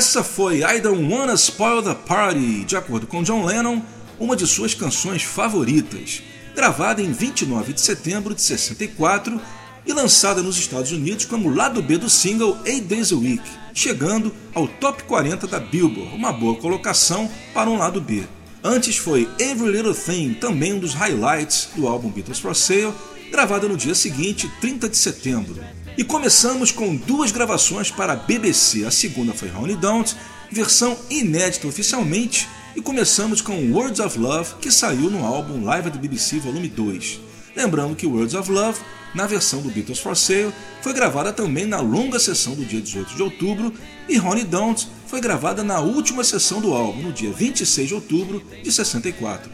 Essa 0.00 0.22
foi 0.22 0.62
I 0.62 0.80
Don't 0.80 1.12
Wanna 1.12 1.34
Spoil 1.34 1.82
the 1.82 1.94
Party, 1.94 2.64
de 2.64 2.76
acordo 2.76 3.06
com 3.06 3.22
John 3.22 3.44
Lennon, 3.44 3.82
uma 4.18 4.36
de 4.36 4.46
suas 4.46 4.72
canções 4.72 5.24
favoritas, 5.24 6.22
gravada 6.54 7.02
em 7.02 7.12
29 7.12 7.72
de 7.72 7.80
setembro 7.80 8.34
de 8.34 8.40
64 8.40 9.40
e 9.84 9.92
lançada 9.92 10.42
nos 10.42 10.56
Estados 10.56 10.92
Unidos 10.92 11.24
como 11.24 11.54
lado 11.54 11.82
B 11.82 11.98
do 11.98 12.08
single 12.08 12.56
Eight 12.64 12.86
Days 12.86 13.12
a 13.12 13.16
Week, 13.16 13.42
chegando 13.74 14.34
ao 14.54 14.66
top 14.66 15.04
40 15.04 15.46
da 15.46 15.60
Billboard, 15.60 16.14
uma 16.14 16.32
boa 16.32 16.56
colocação 16.56 17.30
para 17.54 17.70
um 17.70 17.78
lado 17.78 18.00
B. 18.00 18.24
Antes 18.62 18.96
foi 18.96 19.28
Every 19.38 19.72
Little 19.72 19.94
Thing, 19.94 20.34
também 20.34 20.74
um 20.74 20.78
dos 20.78 20.92
highlights 20.92 21.70
do 21.74 21.88
álbum 21.88 22.10
Beatles 22.10 22.38
for 22.38 22.54
Sale, 22.54 22.92
gravada 23.30 23.68
no 23.68 23.76
dia 23.76 23.94
seguinte, 23.94 24.50
30 24.60 24.88
de 24.88 24.96
setembro. 24.96 25.64
E 25.96 26.04
começamos 26.04 26.70
com 26.70 26.94
duas 26.94 27.32
gravações 27.32 27.90
para 27.90 28.12
a 28.12 28.16
BBC. 28.16 28.84
A 28.84 28.90
segunda 28.90 29.32
foi 29.32 29.50
Honey 29.50 29.76
Don't, 29.76 30.14
versão 30.50 30.96
inédita 31.08 31.66
oficialmente, 31.66 32.48
e 32.76 32.80
começamos 32.80 33.40
com 33.40 33.72
Words 33.72 34.00
of 34.00 34.18
Love, 34.18 34.54
que 34.60 34.70
saiu 34.70 35.10
no 35.10 35.24
álbum 35.24 35.64
Live 35.64 35.88
at 35.88 35.94
the 35.94 35.98
BBC 35.98 36.38
Volume 36.38 36.68
2. 36.68 37.29
Lembrando 37.60 37.94
que 37.94 38.06
Words 38.06 38.32
of 38.32 38.50
Love, 38.50 38.80
na 39.14 39.26
versão 39.26 39.60
do 39.60 39.68
Beatles 39.68 39.98
for 39.98 40.16
Sale, 40.16 40.50
foi 40.80 40.94
gravada 40.94 41.30
também 41.30 41.66
na 41.66 41.78
longa 41.78 42.18
sessão 42.18 42.54
do 42.54 42.64
dia 42.64 42.80
18 42.80 43.14
de 43.14 43.22
outubro 43.22 43.74
e 44.08 44.18
Honey 44.18 44.44
Don't 44.44 44.88
foi 45.06 45.20
gravada 45.20 45.62
na 45.62 45.78
última 45.78 46.24
sessão 46.24 46.58
do 46.58 46.72
álbum, 46.72 47.02
no 47.02 47.12
dia 47.12 47.30
26 47.30 47.88
de 47.88 47.94
outubro 47.94 48.42
de 48.62 48.72
64. 48.72 49.52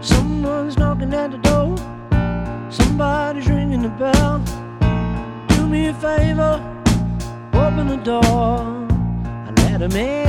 Someone's 0.00 0.76
knocking 0.76 1.14
at 1.14 1.30
the 1.30 1.36
door. 1.46 1.74
Somebody's 2.70 3.46
ringing 3.46 3.82
the 3.82 3.90
bell. 3.98 4.40
Do 5.48 5.68
me 5.68 5.90
a 5.90 5.94
favor, 5.96 6.58
open 7.52 7.86
the 7.86 8.02
door 8.02 8.64
and 9.46 9.54
let 9.58 9.82
him 9.82 9.94
in. 9.94 10.24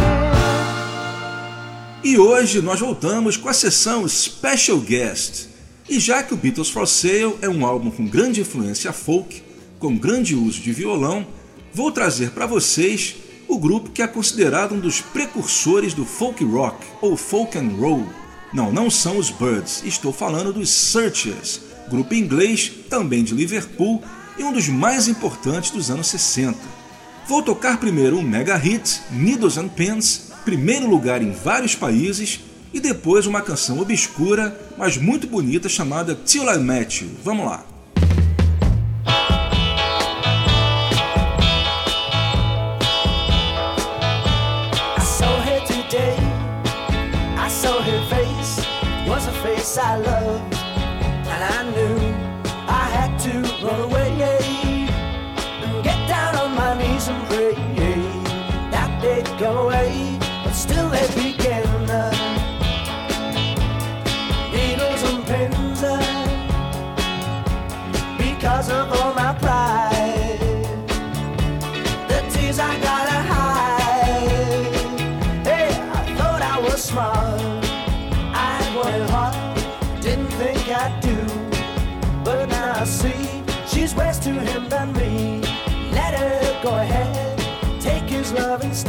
E 2.04 2.18
hoje 2.18 2.62
nós 2.62 2.82
voltamos 2.82 3.38
com 3.38 3.48
a 3.48 3.54
sessão 3.54 4.06
Special 4.10 4.80
Guest. 4.82 5.52
E 5.89 5.99
já 5.99 6.23
que 6.23 6.34
o 6.34 6.38
Beatles 6.38 6.69
for 6.69 6.88
Sale 6.88 7.36
é 7.41 7.49
um 7.49 7.65
álbum 7.65 7.89
com 7.91 8.05
grande 8.05 8.41
influência 8.41 8.93
folk, 8.93 9.41
com 9.79 9.97
grande 9.97 10.36
uso 10.36 10.61
de 10.61 10.71
violão, 10.71 11.25
vou 11.73 11.91
trazer 11.91 12.32
para 12.32 12.45
vocês 12.45 13.15
o 13.47 13.57
grupo 13.57 13.89
que 13.89 14.01
é 14.01 14.07
considerado 14.07 14.75
um 14.75 14.79
dos 14.79 15.01
precursores 15.01 15.93
do 15.93 16.05
folk 16.05 16.43
rock 16.45 16.86
ou 17.01 17.17
folk 17.17 17.57
and 17.57 17.75
roll. 17.77 18.05
Não, 18.53 18.71
não 18.71 18.89
são 18.89 19.17
os 19.17 19.29
Birds, 19.29 19.84
estou 19.84 20.13
falando 20.13 20.53
dos 20.53 20.69
Searchers, 20.69 21.61
grupo 21.89 22.13
inglês 22.13 22.71
também 22.89 23.23
de 23.23 23.34
Liverpool 23.34 24.01
e 24.38 24.43
um 24.43 24.53
dos 24.53 24.69
mais 24.69 25.07
importantes 25.07 25.71
dos 25.71 25.89
anos 25.89 26.07
60. 26.07 26.57
Vou 27.27 27.41
tocar 27.41 27.79
primeiro 27.79 28.17
um 28.17 28.21
mega 28.21 28.55
hit, 28.55 29.01
Needles 29.11 29.57
and 29.57 29.69
Pens, 29.69 30.32
primeiro 30.43 30.89
lugar 30.89 31.21
em 31.21 31.32
vários 31.32 31.75
países, 31.75 32.39
e 32.74 32.80
depois 32.80 33.26
uma 33.26 33.41
canção 33.41 33.80
obscura, 33.80 34.57
mas 34.78 34.97
muito 34.97 35.28
bonita 35.28 35.67
chamada 35.67 36.15
Till 36.15 36.49
I 36.49 36.57
Met 36.57 37.03
You. 37.03 37.11
Vamos 37.24 37.45
lá. 37.45 37.65
I 44.97 45.03
saw 45.03 45.41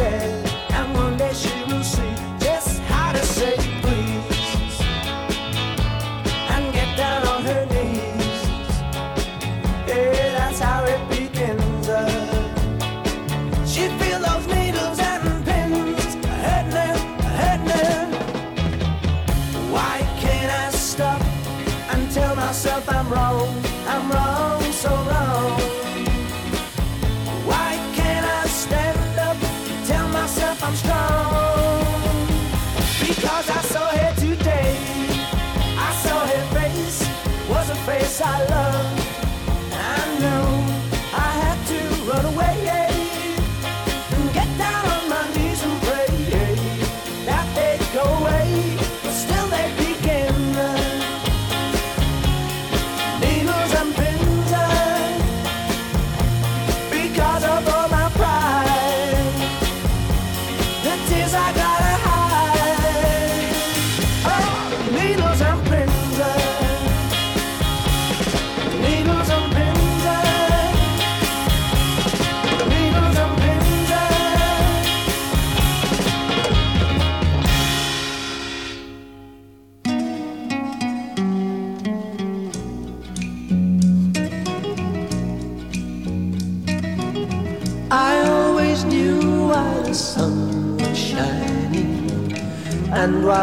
mujer. 0.02 0.41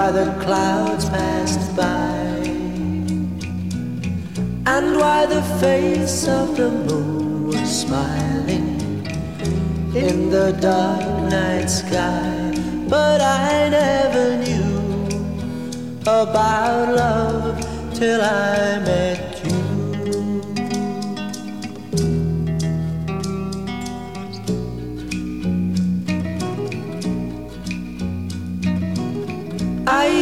Why 0.10 0.24
the 0.26 0.44
clouds 0.44 1.08
passed 1.10 1.76
by 1.76 2.18
and 4.66 4.98
why 4.98 5.28
the 5.28 5.42
face 5.62 6.28
of 6.28 6.58
the 6.58 6.72
moon 6.72 7.48
was 7.48 7.82
smiling 7.82 8.80
in 9.96 10.32
the 10.32 10.58
dark 10.60 11.30
night 11.30 11.68
sky. 11.68 12.52
But 12.88 13.22
I 13.22 13.70
never 13.70 14.38
knew 14.44 16.02
about 16.02 16.96
love 16.96 17.94
till 17.94 18.22
I 18.22 18.80
met 18.80 19.29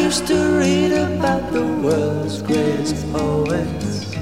used 0.08 0.26
to 0.26 0.40
read 0.58 0.94
about 0.94 1.52
the 1.52 1.66
world's 1.84 2.42
greatest 2.42 2.96
poets 3.12 4.16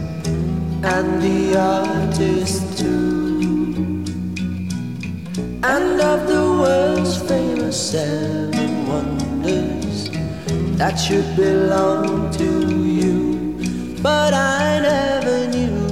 and 0.94 1.22
the 1.22 1.56
artists 1.56 2.82
too, 2.82 4.04
and 5.62 6.02
of 6.02 6.26
the 6.26 6.44
world's 6.62 7.18
famous 7.30 7.78
seven 7.92 8.72
wonders 8.88 10.10
that 10.80 10.96
should 10.96 11.30
belong 11.36 12.32
to 12.32 12.50
you. 13.00 13.20
But 14.02 14.34
I 14.34 14.80
never 14.90 15.38
knew 15.54 15.86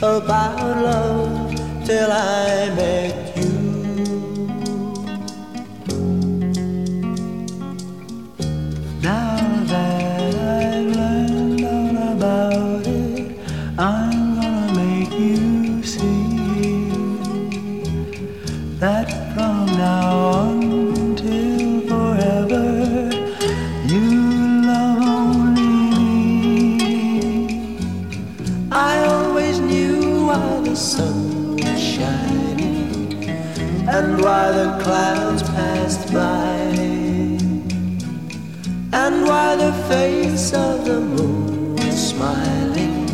about 0.00 0.76
love 0.88 1.56
till 1.84 2.12
I 2.12 2.72
met 2.76 3.09
clouds 34.90 35.44
passed 35.54 36.12
by 36.12 36.56
and 39.02 39.14
while 39.28 39.56
the 39.56 39.72
face 39.88 40.52
of 40.52 40.84
the 40.84 40.98
moon 41.00 41.76
was 41.76 41.96
smiling 42.12 43.06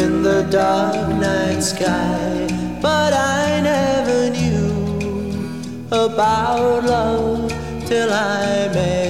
in 0.00 0.22
the 0.22 0.46
dark 0.52 1.08
night 1.28 1.60
sky. 1.60 2.46
But 2.80 3.12
I 3.12 3.42
never 3.72 4.20
knew 4.36 4.68
about 5.90 6.84
love 6.84 7.50
till 7.88 8.10
I 8.12 8.68
met 8.76 9.03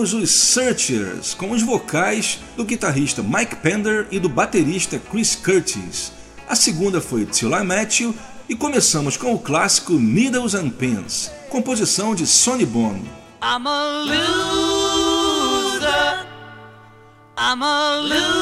Os 0.00 0.30
Searchers 0.30 1.34
com 1.34 1.50
os 1.50 1.62
vocais 1.62 2.38
do 2.56 2.64
guitarrista 2.64 3.22
Mike 3.22 3.56
Pender 3.56 4.06
e 4.10 4.18
do 4.18 4.30
baterista 4.30 4.98
Chris 4.98 5.36
Curtis. 5.36 6.10
A 6.48 6.56
segunda 6.56 7.02
foi 7.02 7.26
Till 7.26 7.50
I 7.54 7.62
Met 7.62 8.02
You 8.02 8.14
e 8.48 8.56
começamos 8.56 9.18
com 9.18 9.34
o 9.34 9.38
clássico 9.38 9.92
Needles 9.92 10.54
and 10.54 10.70
Pins, 10.70 11.30
composição 11.50 12.14
de 12.14 12.26
Sonny 12.26 12.64
Bono. 12.64 13.04
I'm 13.42 13.66
a 13.68 14.04
loser. 14.06 15.80
I'm 17.36 17.62
a 17.62 18.00
loser. 18.00 18.40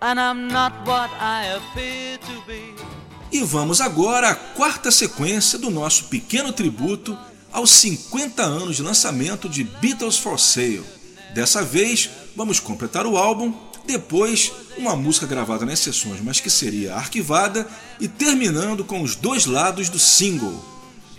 And 0.00 0.20
I'm 0.20 0.46
not 0.46 0.76
what 0.86 1.10
I 1.20 1.56
appear 1.56 2.18
to 2.18 2.40
be. 2.46 2.72
E 3.32 3.42
vamos 3.42 3.80
agora 3.80 4.30
à 4.30 4.34
quarta 4.36 4.92
sequência 4.92 5.58
do 5.58 5.70
nosso 5.70 6.04
pequeno 6.04 6.52
tributo 6.52 7.18
aos 7.52 7.70
50 7.70 8.42
anos 8.42 8.76
de 8.76 8.82
lançamento 8.82 9.48
de 9.48 9.64
Beatles 9.64 10.18
for 10.18 10.38
Sale. 10.38 10.84
Dessa 11.34 11.62
vez, 11.62 12.10
vamos 12.36 12.60
completar 12.60 13.06
o 13.06 13.16
álbum, 13.16 13.52
depois 13.86 14.52
uma 14.76 14.96
música 14.96 15.26
gravada 15.26 15.66
nas 15.66 15.78
sessões, 15.78 16.20
mas 16.22 16.40
que 16.40 16.50
seria 16.50 16.94
arquivada, 16.94 17.66
e 18.00 18.08
terminando 18.08 18.84
com 18.84 19.02
os 19.02 19.14
dois 19.14 19.46
lados 19.46 19.88
do 19.88 19.98
single. 19.98 20.64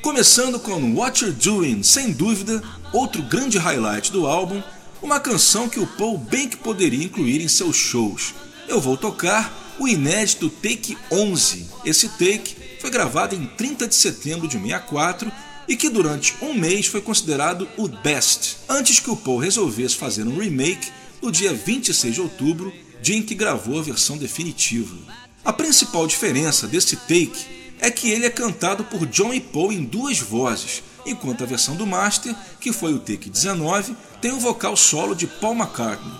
Começando 0.01 0.59
com 0.59 0.95
What 0.95 1.23
You're 1.23 1.37
Doing, 1.37 1.83
sem 1.83 2.11
dúvida, 2.11 2.61
outro 2.91 3.21
grande 3.21 3.57
highlight 3.57 4.11
do 4.11 4.25
álbum, 4.25 4.61
uma 5.01 5.19
canção 5.19 5.69
que 5.69 5.79
o 5.79 5.87
Paul 5.87 6.17
bem 6.17 6.47
que 6.47 6.57
poderia 6.57 7.03
incluir 7.03 7.41
em 7.41 7.47
seus 7.47 7.75
shows. 7.75 8.33
Eu 8.67 8.79
vou 8.79 8.97
tocar 8.97 9.75
o 9.79 9.87
inédito 9.87 10.49
Take 10.49 10.97
11. 11.11 11.67
Esse 11.83 12.07
take 12.09 12.55
foi 12.79 12.89
gravado 12.89 13.35
em 13.35 13.45
30 13.45 13.87
de 13.87 13.95
setembro 13.95 14.47
de 14.47 14.57
64 14.57 15.31
e 15.67 15.75
que 15.75 15.89
durante 15.89 16.35
um 16.41 16.53
mês 16.53 16.87
foi 16.87 17.01
considerado 17.01 17.67
o 17.77 17.87
best, 17.87 18.57
antes 18.67 18.99
que 18.99 19.09
o 19.09 19.15
Paul 19.15 19.37
resolvesse 19.37 19.95
fazer 19.95 20.27
um 20.27 20.37
remake 20.37 20.91
no 21.21 21.31
dia 21.31 21.53
26 21.53 22.13
de 22.13 22.21
outubro, 22.21 22.73
dia 23.01 23.15
em 23.15 23.21
que 23.21 23.35
gravou 23.35 23.79
a 23.79 23.83
versão 23.83 24.17
definitiva. 24.17 24.95
A 25.43 25.51
principal 25.51 26.05
diferença 26.05 26.67
desse 26.67 26.95
take 26.95 27.45
é 27.79 27.89
que 27.89 28.09
ele 28.09 28.25
é 28.25 28.29
cantado 28.29 28.83
por 28.83 29.05
John 29.07 29.33
e 29.33 29.39
Paul 29.39 29.71
em 29.71 29.83
duas 29.83 30.19
vozes, 30.19 30.83
enquanto 31.05 31.43
a 31.43 31.47
versão 31.47 31.75
do 31.75 31.87
master, 31.87 32.35
que 32.59 32.71
foi 32.71 32.93
o 32.93 32.99
take 32.99 33.29
19, 33.29 33.95
tem 34.21 34.31
o 34.31 34.39
vocal 34.39 34.77
solo 34.77 35.15
de 35.15 35.25
Paul 35.25 35.55
McCartney. 35.55 36.13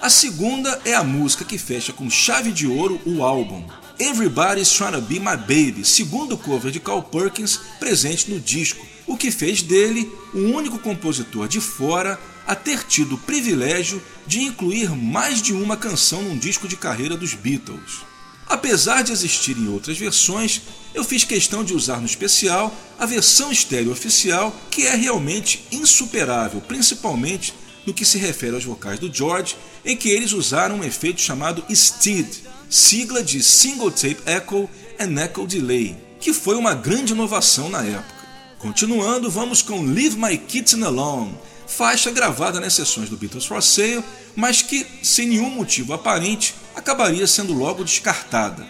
A 0.00 0.08
segunda 0.08 0.80
é 0.84 0.94
a 0.94 1.02
música 1.02 1.44
que 1.44 1.58
fecha 1.58 1.92
com 1.92 2.08
chave 2.08 2.52
de 2.52 2.68
ouro 2.68 3.00
o 3.04 3.24
álbum, 3.24 3.64
Everybody's 4.00 4.70
Trying 4.70 4.92
to 4.92 5.00
Be 5.00 5.18
My 5.18 5.36
Baby, 5.36 5.84
segundo 5.84 6.38
cover 6.38 6.70
de 6.70 6.78
Carl 6.78 7.02
Perkins 7.02 7.58
presente 7.80 8.30
no 8.30 8.38
disco, 8.38 8.86
o 9.06 9.16
que 9.16 9.30
fez 9.32 9.60
dele 9.60 10.08
o 10.32 10.38
único 10.38 10.78
compositor 10.78 11.48
de 11.48 11.60
fora 11.60 12.18
a 12.46 12.54
ter 12.54 12.84
tido 12.84 13.16
o 13.16 13.18
privilégio 13.18 14.00
de 14.24 14.40
incluir 14.40 14.90
mais 14.90 15.42
de 15.42 15.52
uma 15.52 15.76
canção 15.76 16.22
num 16.22 16.38
disco 16.38 16.68
de 16.68 16.76
carreira 16.76 17.16
dos 17.16 17.34
Beatles. 17.34 18.02
Apesar 18.46 19.02
de 19.02 19.12
existirem 19.12 19.68
outras 19.68 19.98
versões, 19.98 20.62
eu 20.94 21.02
fiz 21.02 21.24
questão 21.24 21.64
de 21.64 21.74
usar 21.74 22.00
no 22.00 22.06
especial 22.06 22.74
a 22.98 23.04
versão 23.04 23.50
estéreo 23.50 23.90
oficial, 23.90 24.54
que 24.70 24.86
é 24.86 24.94
realmente 24.94 25.66
insuperável, 25.72 26.60
principalmente 26.60 27.52
no 27.84 27.92
que 27.92 28.04
se 28.04 28.16
refere 28.16 28.54
aos 28.54 28.64
vocais 28.64 28.98
do 28.98 29.12
George, 29.12 29.56
em 29.84 29.96
que 29.96 30.08
eles 30.08 30.32
usaram 30.32 30.76
um 30.76 30.84
efeito 30.84 31.20
chamado 31.20 31.64
STEED, 31.74 32.44
sigla 32.68 33.22
de 33.22 33.42
Single 33.42 33.90
Tape 33.90 34.18
Echo 34.26 34.68
and 35.00 35.18
Echo 35.22 35.46
Delay, 35.46 35.96
que 36.20 36.32
foi 36.32 36.56
uma 36.56 36.74
grande 36.74 37.12
inovação 37.12 37.68
na 37.68 37.82
época. 37.84 38.18
Continuando, 38.58 39.30
vamos 39.30 39.62
com 39.62 39.82
Leave 39.82 40.16
My 40.16 40.36
Kitten 40.36 40.82
Alone, 40.82 41.34
faixa 41.66 42.10
gravada 42.10 42.60
nas 42.60 42.74
sessões 42.74 43.08
do 43.08 43.16
Beatles 43.16 43.46
for 43.46 43.62
Sale, 43.62 44.04
mas 44.34 44.62
que, 44.62 44.86
sem 45.02 45.28
nenhum 45.28 45.50
motivo 45.50 45.92
aparente, 45.92 46.54
acabaria 46.74 47.26
sendo 47.26 47.52
logo 47.52 47.84
descartada, 47.84 48.66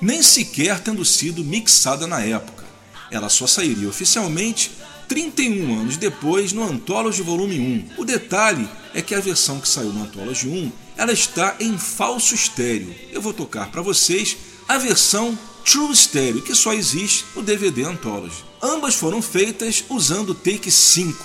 nem 0.00 0.22
sequer 0.22 0.80
tendo 0.80 1.04
sido 1.04 1.44
mixada 1.44 2.06
na 2.06 2.20
época. 2.20 2.64
Ela 3.10 3.28
só 3.28 3.46
sairia 3.46 3.88
oficialmente 3.88 4.70
31 5.08 5.80
anos 5.80 5.96
depois 5.96 6.52
no 6.52 6.62
Anthology 6.62 7.20
Volume 7.20 7.58
1. 7.98 8.00
O 8.00 8.04
detalhe 8.04 8.68
é 8.94 9.02
que 9.02 9.14
a 9.14 9.20
versão 9.20 9.60
que 9.60 9.68
saiu 9.68 9.92
no 9.92 10.04
Anthology 10.04 10.48
1 10.48 10.72
ela 10.96 11.12
está 11.12 11.56
em 11.58 11.78
falso 11.78 12.34
estéreo. 12.34 12.94
Eu 13.10 13.22
vou 13.22 13.32
tocar 13.32 13.70
para 13.70 13.82
vocês 13.82 14.36
a 14.68 14.78
versão 14.78 15.38
True 15.64 15.94
Stereo, 15.94 16.42
que 16.42 16.54
só 16.54 16.72
existe 16.72 17.24
no 17.34 17.42
DVD 17.42 17.84
Anthology. 17.84 18.44
Ambas 18.60 18.94
foram 18.94 19.22
feitas 19.22 19.84
usando 19.88 20.30
o 20.30 20.34
take 20.34 20.70
5. 20.70 21.24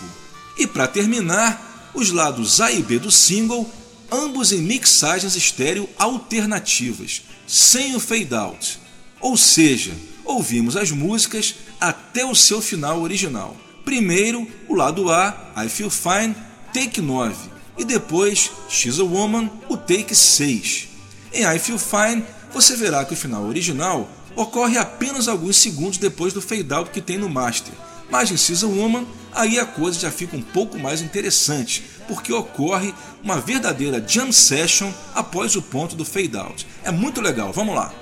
E 0.57 0.67
para 0.67 0.87
terminar, 0.87 1.91
os 1.93 2.11
lados 2.11 2.61
A 2.61 2.71
e 2.71 2.81
B 2.81 2.99
do 2.99 3.11
single, 3.11 3.69
ambos 4.11 4.51
em 4.51 4.61
mixagens 4.61 5.35
estéreo 5.35 5.89
alternativas, 5.97 7.23
sem 7.47 7.95
o 7.95 7.99
fade 7.99 8.33
out. 8.33 8.79
Ou 9.19 9.35
seja, 9.35 9.93
ouvimos 10.23 10.77
as 10.77 10.91
músicas 10.91 11.55
até 11.79 12.23
o 12.23 12.35
seu 12.35 12.61
final 12.61 13.01
original. 13.01 13.57
Primeiro, 13.83 14.47
o 14.67 14.75
lado 14.75 15.11
A, 15.11 15.53
I 15.57 15.69
Feel 15.69 15.89
Fine, 15.89 16.35
take 16.73 17.01
9, 17.01 17.35
e 17.77 17.85
depois 17.85 18.51
She's 18.69 18.99
a 18.99 19.03
Woman, 19.03 19.49
o 19.69 19.77
take 19.77 20.15
6. 20.15 20.87
Em 21.33 21.45
I 21.45 21.59
Feel 21.59 21.77
Fine, 21.77 22.25
você 22.51 22.75
verá 22.75 23.05
que 23.05 23.13
o 23.13 23.17
final 23.17 23.43
original 23.43 24.09
ocorre 24.35 24.77
apenas 24.77 25.27
alguns 25.27 25.57
segundos 25.57 25.97
depois 25.97 26.33
do 26.33 26.41
fade 26.41 26.73
out 26.73 26.91
que 26.91 27.01
tem 27.01 27.17
no 27.17 27.29
master. 27.29 27.73
Mas 28.09 28.31
em 28.31 28.37
She's 28.37 28.63
a 28.63 28.67
Woman, 28.67 29.05
aí 29.33 29.59
a 29.59 29.65
coisa 29.65 29.99
já 29.99 30.11
fica 30.11 30.35
um 30.35 30.41
pouco 30.41 30.79
mais 30.79 31.01
interessante, 31.01 31.83
porque 32.07 32.31
ocorre 32.31 32.93
uma 33.23 33.39
verdadeira 33.39 34.03
jam 34.07 34.31
session 34.31 34.91
após 35.13 35.55
o 35.55 35.61
ponto 35.61 35.95
do 35.95 36.05
fade 36.05 36.37
out. 36.37 36.65
É 36.83 36.91
muito 36.91 37.21
legal, 37.21 37.51
vamos 37.51 37.75
lá. 37.75 37.93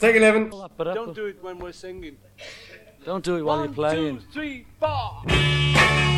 Take 0.00 0.18
11. 0.18 0.50
Don't 0.94 1.14
do 1.14 1.26
it 1.26 1.38
when 1.42 1.58
we're 1.58 1.72
singing. 1.72 2.16
Don't 3.04 3.22
do 3.22 3.36
it 3.36 3.42
while 3.42 3.62
you're 3.62 3.72
playing. 3.72 4.18
Two, 4.18 4.32
three, 4.32 4.66
four. 4.80 6.15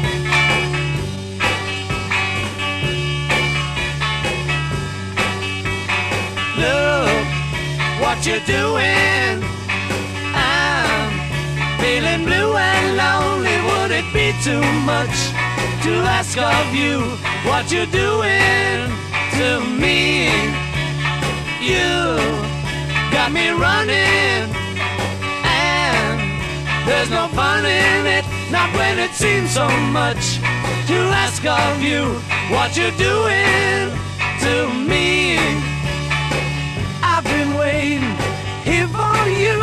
Look 6.58 7.26
what 8.02 8.26
you're 8.26 8.46
doing. 8.46 9.44
I'm 10.34 11.10
feeling 11.78 12.24
blue 12.24 12.56
and 12.56 12.96
lonely. 12.96 13.56
Would 13.68 13.92
it 13.92 14.08
be 14.12 14.34
too 14.42 14.64
much 14.82 15.16
to 15.84 15.92
ask 16.18 16.36
of 16.36 16.74
you 16.74 16.98
what 17.48 17.70
you're 17.70 17.92
doing 18.04 18.90
to 19.38 19.60
me? 19.82 20.26
You 21.62 22.18
got 23.12 23.30
me 23.30 23.50
running, 23.50 24.50
and 25.44 26.18
there's 26.88 27.10
no 27.10 27.28
fun 27.28 27.64
in 27.64 28.06
it. 28.06 28.24
Not 28.50 28.74
when 28.74 28.98
it 28.98 29.12
seems 29.12 29.50
so 29.52 29.68
much 29.92 30.38
to 30.90 30.98
ask 31.22 31.44
of 31.44 31.82
you 31.82 32.02
what 32.50 32.76
you're 32.76 32.98
doing 32.98 33.94
to 34.40 34.54
me. 34.88 35.67
Here 38.68 38.88
for 38.88 39.24
you. 39.44 39.58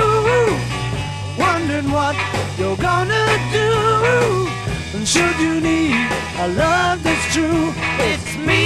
Wondering 1.38 1.92
what 1.92 2.16
you're 2.58 2.76
gonna 2.78 3.28
do. 3.54 4.50
And 4.96 5.08
should 5.08 5.38
you 5.38 5.62
need 5.62 6.10
a 6.40 6.48
love 6.48 7.04
that's 7.04 7.32
true, 7.32 7.72
it's 8.00 8.36
me. 8.36 8.64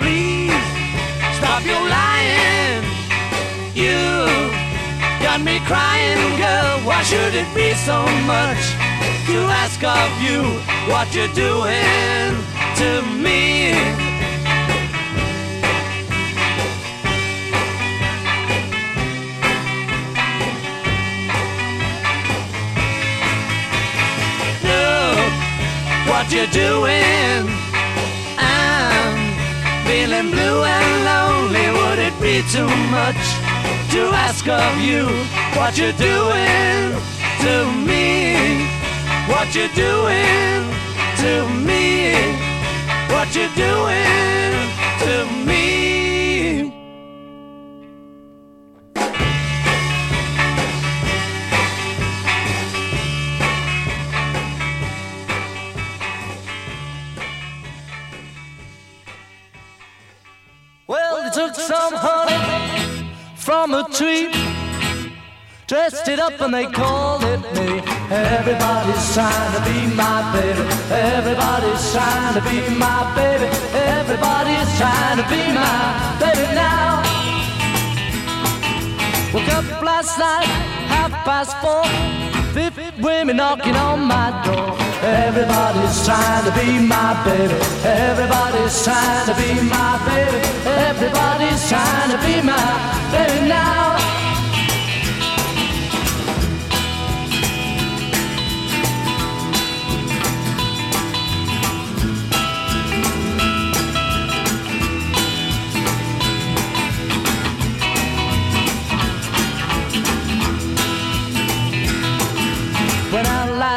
Please 0.00 0.66
stop 1.38 1.62
your 1.64 1.84
lying. 1.98 2.82
You 3.74 4.26
got 5.22 5.40
me 5.40 5.60
crying, 5.70 6.36
girl. 6.36 6.80
Why 6.88 7.04
should 7.04 7.34
it 7.42 7.46
be 7.54 7.74
so 7.74 8.02
much 8.26 8.62
to 9.28 9.38
ask 9.62 9.80
of 9.84 10.10
you 10.26 10.58
what 10.90 11.14
you're 11.14 11.34
doing 11.46 12.34
to 12.80 13.02
me? 13.22 14.01
What 26.08 26.30
you're 26.32 26.46
doing. 26.46 27.42
I'm 28.38 29.16
feeling 29.86 30.30
blue 30.30 30.62
and 30.64 30.90
lonely. 31.10 31.66
Would 31.78 31.98
it 31.98 32.16
be 32.20 32.42
too 32.50 32.70
much 32.90 33.22
to 33.92 34.02
ask 34.26 34.46
of 34.48 34.74
you 34.80 35.04
what 35.56 35.76
you're 35.78 35.98
doing 36.10 36.96
to 37.44 37.54
me? 37.88 38.66
What 39.32 39.54
you're 39.54 39.74
doing 39.74 40.62
to 41.22 41.32
me? 41.68 42.14
What 43.12 43.28
you're 43.36 43.54
doing 43.54 44.52
to 45.04 45.14
me? 45.46 45.61
From 63.62 63.74
a 63.74 63.88
tree, 63.90 64.28
dressed 65.68 66.08
it 66.08 66.18
up 66.18 66.40
and 66.40 66.52
they 66.52 66.66
called 66.66 67.22
it 67.22 67.40
me. 67.54 67.80
Everybody's 68.10 69.14
trying 69.14 69.52
to 69.54 69.60
be 69.70 69.86
my 69.94 70.18
baby. 70.34 70.62
Everybody's 70.90 71.92
trying 71.92 72.34
to 72.34 72.40
be 72.40 72.58
my 72.74 73.00
baby. 73.14 73.46
Everybody's 73.94 74.70
trying 74.78 75.16
to 75.16 75.26
be 75.30 75.42
my 75.54 76.16
baby 76.18 76.54
now. 76.56 77.02
Woke 79.32 79.52
up 79.54 79.82
last 79.82 80.18
night, 80.18 80.48
half 80.88 81.12
past 81.24 81.56
four. 81.62 82.21
Fifty 82.52 82.90
women 83.00 83.38
knocking 83.38 83.74
on 83.76 84.00
my 84.00 84.28
door. 84.44 84.76
Everybody's 85.02 86.04
trying 86.04 86.44
to 86.44 86.52
be 86.52 86.78
my 86.78 87.24
baby. 87.24 87.54
Everybody's 87.82 88.84
trying 88.84 89.24
to 89.24 89.34
be 89.40 89.60
my 89.62 89.96
baby. 90.04 90.38
Everybody's 90.68 91.66
trying 91.70 92.10
to 92.10 92.18
be 92.18 92.42
my 92.42 93.08
baby 93.10 93.48
now. 93.48 94.01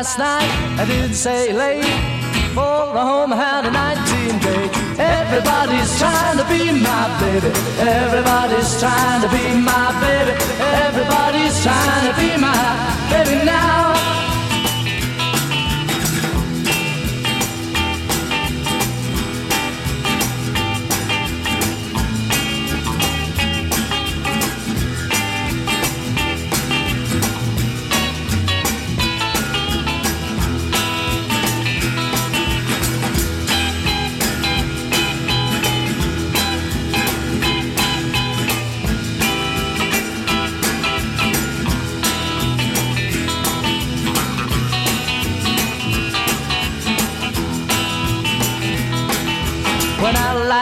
Last 0.06 0.20
night, 0.20 0.80
I 0.80 0.86
didn't 0.86 1.16
say 1.16 1.52
late. 1.52 1.84
For 2.54 2.96
a 2.96 3.02
home 3.02 3.32
had 3.32 3.66
a 3.66 3.72
19 3.72 4.40
date. 4.40 4.72
Everybody's 5.00 5.98
trying 5.98 6.38
to 6.38 6.46
be 6.46 6.72
my 6.72 7.06
baby. 7.20 7.50
Everybody's 7.82 8.80
trying 8.80 9.22
to 9.26 9.30
be 9.30 9.46
my 9.72 9.90
baby. 10.06 10.34
Everybody's 10.86 11.58
trying 11.64 12.06
to 12.06 12.14
be 12.22 12.38
my 12.38 12.54
baby 13.10 13.46
now. 13.46 14.25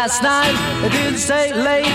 Last 0.04 0.22
night, 0.22 0.58
I 0.84 0.90
didn't 0.90 1.18
stay 1.18 1.54
late. 1.54 1.88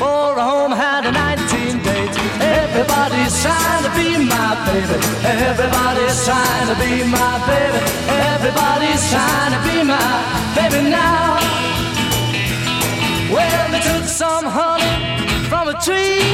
For 0.00 0.32
a 0.32 0.44
home 0.50 0.72
had 0.72 1.04
a 1.04 1.12
19 1.12 1.84
date. 1.84 2.16
Everybody's 2.40 3.36
trying 3.44 3.84
to 3.84 3.92
be 4.00 4.16
my 4.16 4.56
baby. 4.64 4.96
Everybody's 5.28 6.24
trying 6.24 6.68
to 6.72 6.76
be 6.80 7.04
my 7.04 7.36
baby. 7.44 7.80
Everybody's 8.32 9.02
trying 9.12 9.52
to 9.56 9.60
be 9.68 9.76
my 9.84 10.12
baby 10.56 10.88
now. 10.88 11.36
Well, 13.28 13.64
they 13.72 13.82
took 13.92 14.08
some 14.08 14.46
honey 14.48 14.94
from 15.50 15.68
a 15.68 15.76
tree, 15.84 16.24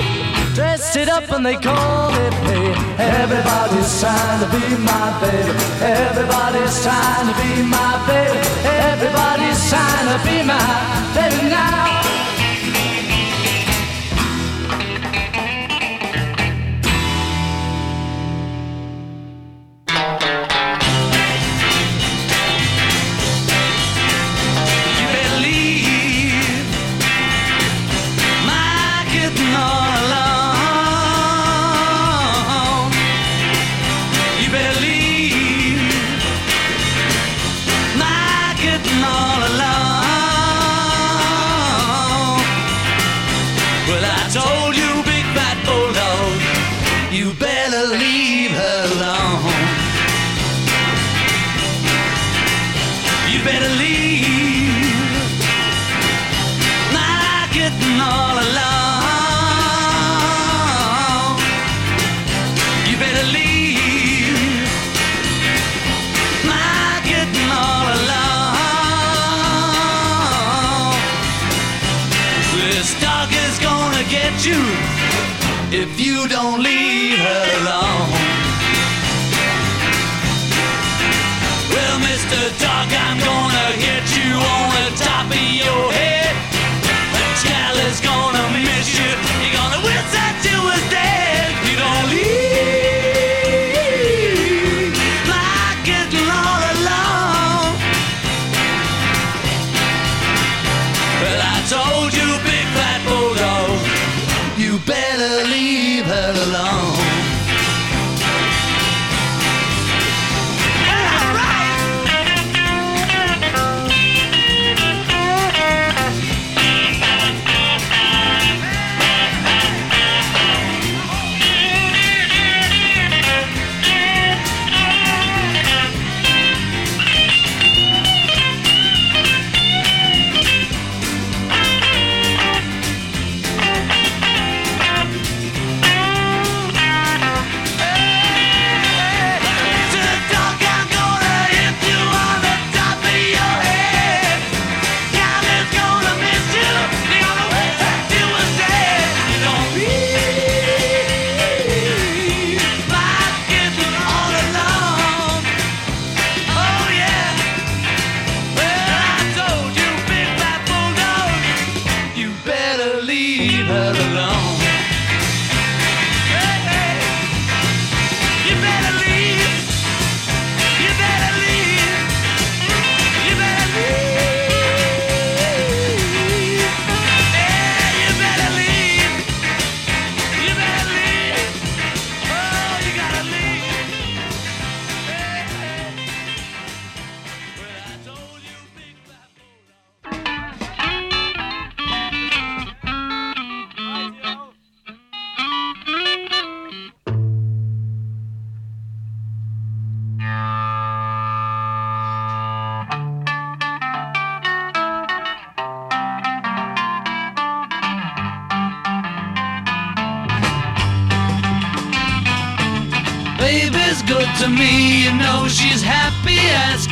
dressed 0.55 0.97
it 0.97 1.09
up 1.09 1.31
and 1.31 1.45
they 1.45 1.55
called 1.57 2.15
it 2.15 2.35
me. 2.47 2.75
Everybody's 2.99 4.01
trying 4.01 4.41
to 4.43 4.49
be 4.51 4.65
my 4.83 5.07
baby. 5.21 5.53
Everybody's 5.83 6.83
trying 6.83 7.27
to 7.29 7.35
be 7.41 7.63
my 7.63 7.93
baby. 8.07 8.41
Everybody's 8.91 9.61
trying 9.69 10.09
to 10.13 10.19
be 10.27 10.43
my 10.43 10.59
baby 11.15 11.40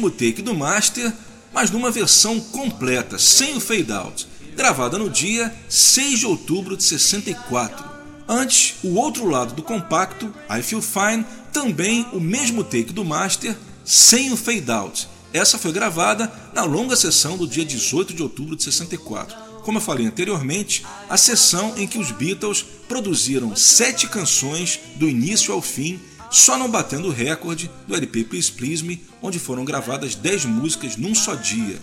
Mesmo 0.00 0.10
take 0.10 0.40
do 0.40 0.54
Master, 0.54 1.12
mas 1.52 1.70
numa 1.70 1.90
versão 1.90 2.40
completa, 2.40 3.18
sem 3.18 3.54
o 3.56 3.60
fade 3.60 3.92
out, 3.92 4.26
gravada 4.56 4.98
no 4.98 5.10
dia 5.10 5.54
6 5.68 6.20
de 6.20 6.26
outubro 6.26 6.76
de 6.76 6.82
64. 6.84 7.84
Antes, 8.26 8.76
o 8.82 8.94
outro 8.94 9.26
lado 9.26 9.54
do 9.54 9.62
compacto, 9.62 10.32
I 10.48 10.62
Feel 10.62 10.80
Fine, 10.80 11.26
também 11.52 12.06
o 12.12 12.20
mesmo 12.20 12.64
take 12.64 12.92
do 12.92 13.04
Master, 13.04 13.54
sem 13.84 14.32
o 14.32 14.36
fade 14.36 14.70
out. 14.70 15.08
Essa 15.32 15.58
foi 15.58 15.72
gravada 15.72 16.32
na 16.54 16.64
longa 16.64 16.96
sessão 16.96 17.36
do 17.36 17.46
dia 17.46 17.64
18 17.64 18.14
de 18.14 18.22
outubro 18.22 18.56
de 18.56 18.64
64. 18.64 19.36
Como 19.62 19.76
eu 19.76 19.82
falei 19.82 20.06
anteriormente, 20.06 20.84
a 21.08 21.16
sessão 21.16 21.74
em 21.76 21.86
que 21.86 21.98
os 21.98 22.10
Beatles 22.10 22.64
produziram 22.88 23.54
sete 23.54 24.08
canções 24.08 24.80
do 24.96 25.08
início 25.08 25.52
ao 25.52 25.60
fim 25.60 26.00
só 26.30 26.56
não 26.56 26.70
batendo 26.70 27.08
o 27.08 27.12
recorde 27.12 27.70
do 27.86 27.94
LP 27.94 28.24
Please 28.24 28.52
Please 28.52 28.84
Me, 28.84 29.02
onde 29.20 29.38
foram 29.38 29.64
gravadas 29.64 30.14
10 30.14 30.44
músicas 30.46 30.96
num 30.96 31.14
só 31.14 31.34
dia. 31.34 31.78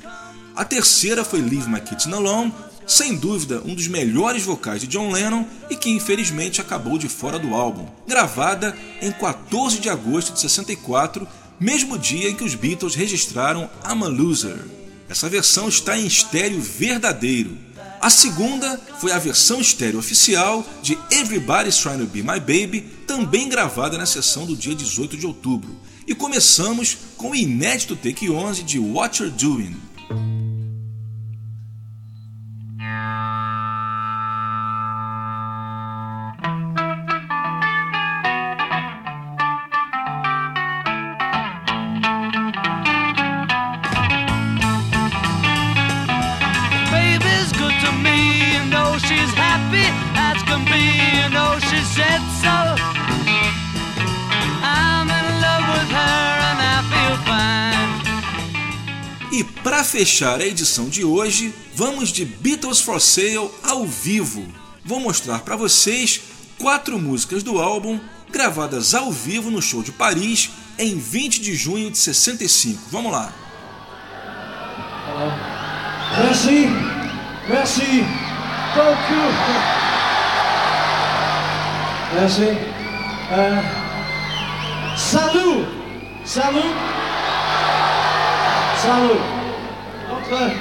A 0.55 0.63
terceira 0.63 1.23
foi 1.23 1.41
Leave 1.41 1.69
My 1.69 1.81
Kitten 1.81 2.13
Alone, 2.13 2.53
sem 2.87 3.15
dúvida 3.15 3.61
um 3.65 3.75
dos 3.75 3.87
melhores 3.87 4.43
vocais 4.43 4.79
de 4.79 4.87
John 4.87 5.11
Lennon 5.11 5.45
e 5.69 5.75
que 5.75 5.89
infelizmente 5.89 6.61
acabou 6.61 6.97
de 6.97 7.09
fora 7.09 7.37
do 7.37 7.53
álbum, 7.53 7.85
gravada 8.07 8.75
em 9.01 9.11
14 9.11 9.79
de 9.79 9.89
agosto 9.89 10.33
de 10.33 10.39
64, 10.39 11.27
mesmo 11.59 11.97
dia 11.97 12.29
em 12.29 12.35
que 12.35 12.45
os 12.45 12.55
Beatles 12.55 12.95
registraram 12.95 13.69
I'm 13.85 14.03
a 14.03 14.07
Loser. 14.07 14.65
Essa 15.09 15.27
versão 15.29 15.67
está 15.67 15.97
em 15.97 16.05
estéreo 16.05 16.61
verdadeiro. 16.61 17.57
A 17.99 18.09
segunda 18.09 18.79
foi 18.99 19.11
a 19.11 19.17
versão 19.17 19.59
estéreo 19.59 19.99
oficial 19.99 20.65
de 20.83 20.97
Everybody's 21.11 21.77
Trying 21.77 21.99
to 21.99 22.05
Be 22.05 22.21
My 22.21 22.39
Baby, 22.39 22.81
também 23.07 23.49
gravada 23.49 23.97
na 23.97 24.05
sessão 24.05 24.45
do 24.45 24.55
dia 24.55 24.75
18 24.75 25.17
de 25.17 25.25
outubro. 25.25 25.75
E 26.05 26.13
começamos 26.13 26.97
com 27.17 27.31
o 27.31 27.35
inédito 27.35 27.95
take 27.95 28.29
11 28.29 28.63
de 28.63 28.79
What 28.79 29.21
You're 29.21 29.35
Doing. 29.35 29.75
Fechar 59.97 60.39
a 60.39 60.45
edição 60.45 60.87
de 60.87 61.03
hoje, 61.03 61.51
vamos 61.73 62.09
de 62.09 62.23
Beatles 62.23 62.79
for 62.79 63.01
Sale 63.01 63.49
ao 63.63 63.83
vivo. 63.83 64.45
Vou 64.85 64.99
mostrar 64.99 65.39
para 65.39 65.55
vocês 65.55 66.21
quatro 66.59 66.99
músicas 66.99 67.41
do 67.41 67.57
álbum 67.57 67.99
gravadas 68.29 68.93
ao 68.93 69.11
vivo 69.11 69.49
no 69.49 69.59
show 69.59 69.81
de 69.81 69.91
Paris 69.91 70.51
em 70.77 70.99
20 70.99 71.41
de 71.41 71.55
junho 71.55 71.89
de 71.89 71.97
65. 71.97 72.79
Vamos 72.91 73.11
lá. 73.11 73.33
Merci, 76.19 76.67
merci 77.49 78.05
beaucoup. 78.75 79.33
Merci. 82.13 82.55
Euh, 83.31 83.63
salut, 84.95 85.67
salut, 86.23 86.75
salut. 88.79 89.36
Entre 90.29 90.51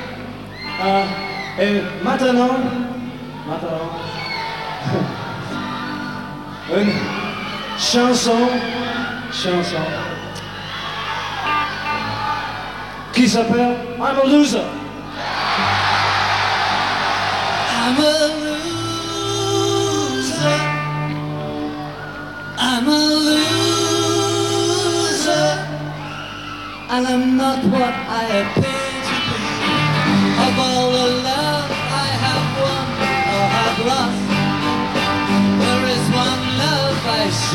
euh, 0.85 1.05
et 1.59 1.83
maintenant, 2.05 2.59
maintenant, 3.49 3.91
une 6.77 6.93
chanson, 7.77 8.49
chanson 9.33 9.83
qui 13.13 13.29
s'appelle 13.29 13.77
I'm 13.99 14.19
a 14.19 14.25
Loser. 14.25 14.61
I'm 17.73 17.99
a 17.99 18.01
loser. 20.07 20.61
I'm 22.57 22.89
a 22.89 22.91
loser. 23.27 23.57
And 26.89 27.07
I'm 27.09 27.37
not 27.37 27.65
what 27.65 27.95
I 28.09 28.27
appear 28.55 28.76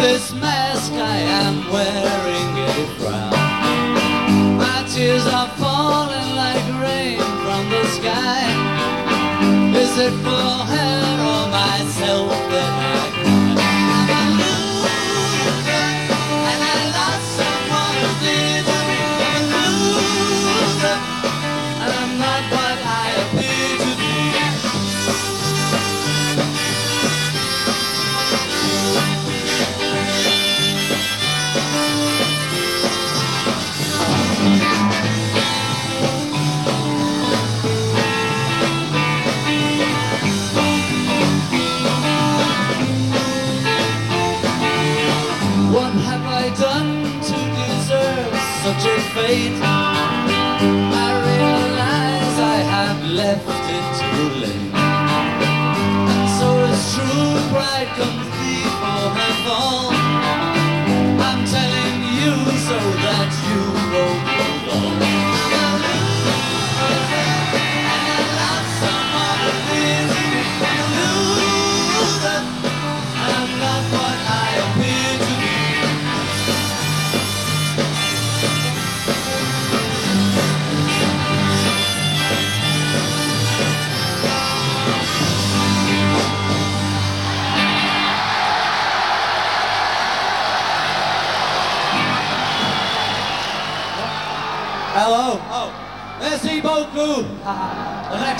this 0.00 0.32
mask 0.32 0.92
I 0.92 1.18
am 1.40 1.56
wearing 1.70 2.50
a 2.68 2.74
frown. 2.98 4.56
My 4.56 4.84
tears 4.88 5.26
are 5.26 5.48
falling 5.60 6.30
like 6.42 6.66
rain 6.80 7.18
from 7.44 7.62
the 7.70 7.84
sky. 7.96 8.42
Is 9.82 9.98
it 9.98 10.14
for 10.24 10.50
her 10.72 11.04
or 11.32 11.44
myself 11.50 12.30
that 12.52 12.72
I 12.96 13.11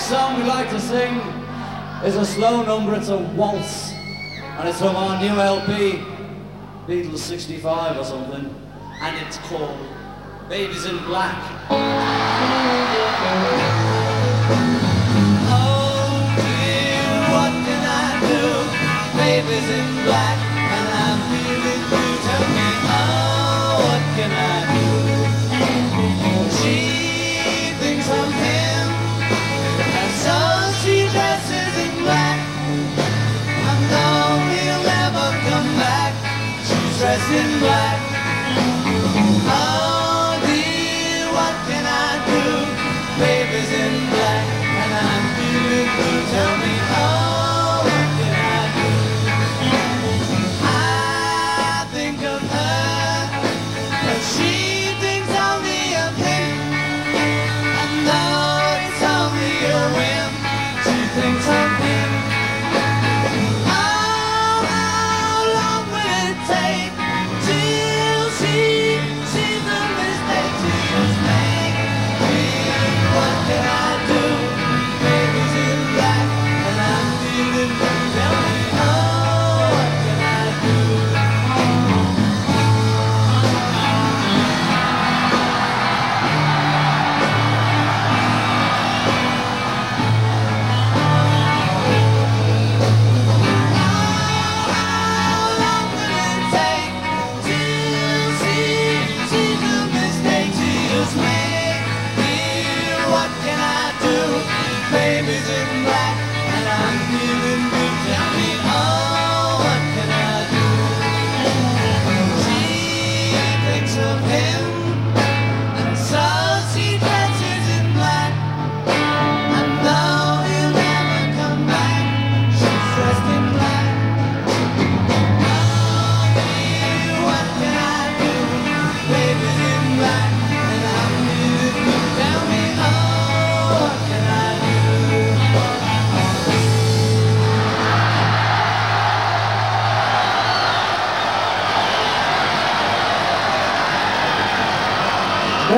next 0.03 0.15
song 0.15 0.37
we 0.37 0.43
like 0.43 0.69
to 0.69 0.81
sing 0.81 1.15
is 2.05 2.17
a 2.17 2.27
slow 2.27 2.65
number, 2.65 2.93
it's 2.97 3.09
a 3.09 3.17
waltz. 3.17 3.93
And 3.93 4.69
it's 4.69 4.81
from 4.81 4.97
our 4.97 5.21
new 5.23 5.41
LP, 5.41 6.03
Beatles 6.89 7.19
65 7.19 7.99
or 7.99 8.05
something. 8.05 8.53
And 9.01 9.27
it's 9.27 9.39
called 9.39 9.79
Babies 10.49 10.87
in 10.87 10.99
Black. 11.05 11.39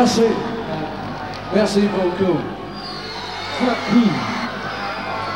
Merci. 0.05 0.22
Merci 1.55 1.81
beaucoup. 1.89 2.36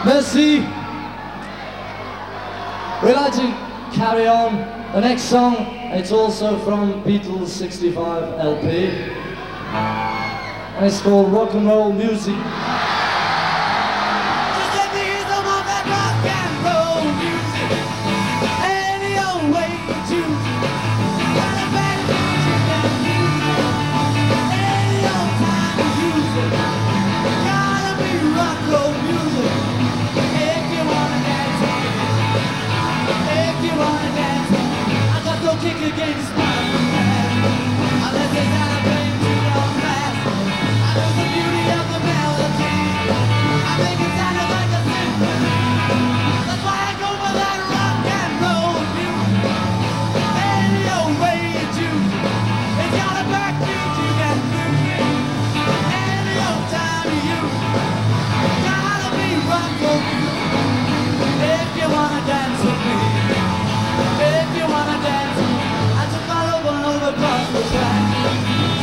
Merci. 0.05 0.63
We'd 3.03 3.15
like 3.15 3.33
to 3.33 3.55
carry 3.95 4.29
on. 4.29 4.59
The 4.93 5.01
next 5.01 5.23
song, 5.23 5.57
it's 5.95 6.13
also 6.13 6.59
from 6.59 7.03
Beatles 7.03 7.49
65 7.49 8.39
LP. 8.39 8.91
And 10.77 10.85
it's 10.85 11.01
called 11.01 11.33
Rock 11.33 11.55
and 11.55 11.67
Roll 11.67 11.91
Music. 11.91 12.37
kick 35.61 35.93
against 35.93 36.37
me. 36.37 36.48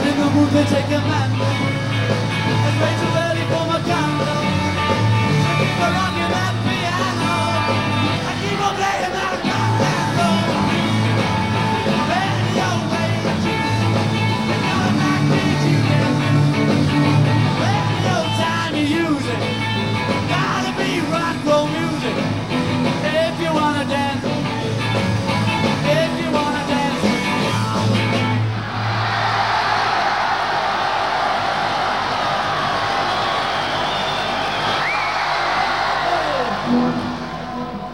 I'm 0.00 0.08
in 0.08 0.16
the 0.16 0.30
mood 0.30 0.48
to 0.48 0.64
take 0.64 0.86
a 0.86 1.00
man 1.04 1.30
and 1.36 2.76
way 2.80 2.94
too 3.00 3.12
early 3.20 3.44
for 3.52 3.64
my 3.68 3.78
candle 3.84 4.44
Looking 5.44 5.74
for 5.76 5.92
on 5.92 6.12
your 6.16 6.30
left 6.32 6.58
piano 6.64 7.36
I 8.24 8.32
keep 8.40 8.60
on 8.64 8.74
playing 8.80 9.12
that 9.12 9.39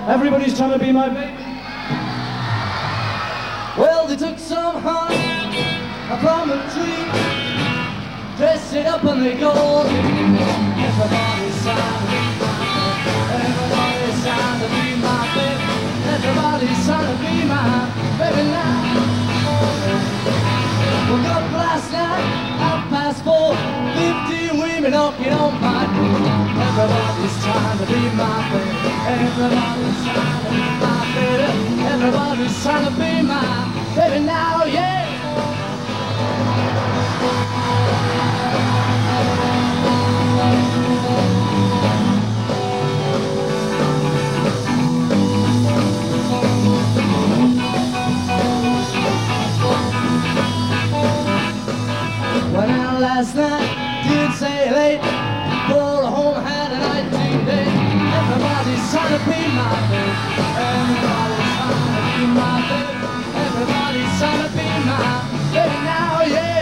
Everybody's 0.07 0.57
trying 0.57 0.71
to 0.71 0.79
be 0.79 0.93
my 0.93 1.09
baby. 1.09 1.35
Well, 3.77 4.07
they 4.07 4.15
took 4.15 4.39
some 4.39 4.81
honey 4.81 5.19
up 6.07 6.23
on 6.23 6.47
the 6.47 6.63
tree, 6.71 7.11
dressed 8.39 8.73
it 8.73 8.87
up 8.87 9.03
and 9.03 9.27
they 9.27 9.35
go. 9.35 9.51
Everybody's 9.83 11.59
trying 11.67 11.91
to 11.91 12.07
be 12.07 12.23
my 12.39 12.55
everybody's 13.35 14.23
trying 14.23 14.61
to 14.63 14.69
be 14.71 14.95
my 15.03 15.27
baby. 15.35 15.75
Everybody's 16.15 16.87
trying 16.87 17.11
to 17.11 17.17
be 17.19 17.43
my 17.51 17.91
baby 18.15 18.47
now. 18.47 19.27
Woke 21.11 21.27
up 21.35 21.51
last 21.51 21.91
night, 21.91 22.23
half 22.63 22.89
past 22.91 23.25
four, 23.27 23.59
15 23.99 24.55
women 24.57 24.93
knocking 24.93 25.33
on 25.33 25.51
my 25.61 25.83
door. 25.99 26.31
Everybody's 26.63 27.37
trying 27.43 27.79
to 27.79 27.87
be 27.91 28.01
my 28.15 28.39
baby. 28.53 28.86
Everybody's 29.09 30.03
trying 30.05 30.43
to 30.43 30.51
be 30.51 30.59
my 30.83 31.15
baby. 31.15 31.83
Everybody's 31.87 32.63
trying 32.63 32.85
to 32.85 32.91
be 32.91 33.23
my 33.23 33.95
baby 33.95 34.25
now, 34.27 34.65
yeah. 34.65 35.05
Went 52.53 52.71
out 52.73 53.01
last 53.01 53.37
night, 53.37 54.03
didn't 54.09 54.33
say 54.35 54.71
late. 54.73 55.01
Everybody's 58.87 59.19
trying 59.19 59.19
to 59.19 59.25
be 59.27 59.49
my 59.59 59.81
baby. 59.91 60.37
Everybody's 63.35 64.19
trying 64.19 64.43
to 64.43 64.49
be 64.57 64.67
my 64.87 65.51
baby 65.53 65.79
now, 65.85 66.23
yeah. 66.23 66.56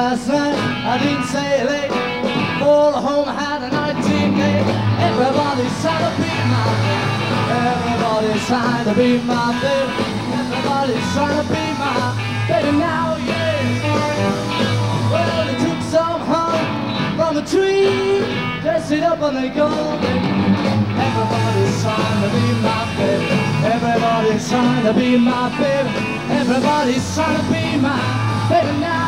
Last 0.00 0.28
night, 0.28 0.56
I 0.92 0.96
didn't 1.02 1.28
say 1.28 1.50
late. 1.72 1.92
All 2.64 2.90
the 2.96 3.02
home 3.08 3.28
had 3.28 3.60
a 3.68 3.70
19 3.70 4.32
day. 4.40 4.60
Everybody's 5.08 5.76
trying 5.82 6.04
to 6.08 6.12
be 6.20 6.32
my 6.54 6.68
baby. 6.88 7.20
Everybody's 7.68 8.44
trying 8.50 8.84
to 8.88 8.94
be 9.00 9.10
my 9.32 9.48
baby. 9.60 9.92
Everybody's 10.40 11.08
trying 11.12 11.36
to 11.40 11.46
be 11.52 11.64
my 11.84 12.00
baby 12.48 12.72
now, 12.80 13.08
yeah. 13.28 13.92
Well, 15.12 15.30
they 15.36 15.56
took 15.64 15.80
some 15.96 16.22
home 16.32 16.68
from 17.18 17.32
a 17.42 17.44
tree, 17.52 18.24
dress 18.64 18.90
it 18.96 19.02
up 19.02 19.20
and 19.20 19.36
they 19.36 19.50
go. 19.50 19.68
Everybody's 21.08 21.76
trying 21.84 22.20
to 22.24 22.28
be 22.36 22.46
my 22.64 22.80
baby. 22.96 23.36
Everybody's 23.74 24.48
trying 24.48 24.84
to 24.88 24.92
be 25.00 25.10
my 25.18 25.46
baby. 25.60 25.92
Everybody's 26.40 27.06
trying 27.14 27.36
to 27.36 27.44
be 27.52 27.64
my 27.84 28.00
baby 28.48 28.80
now. 28.80 28.99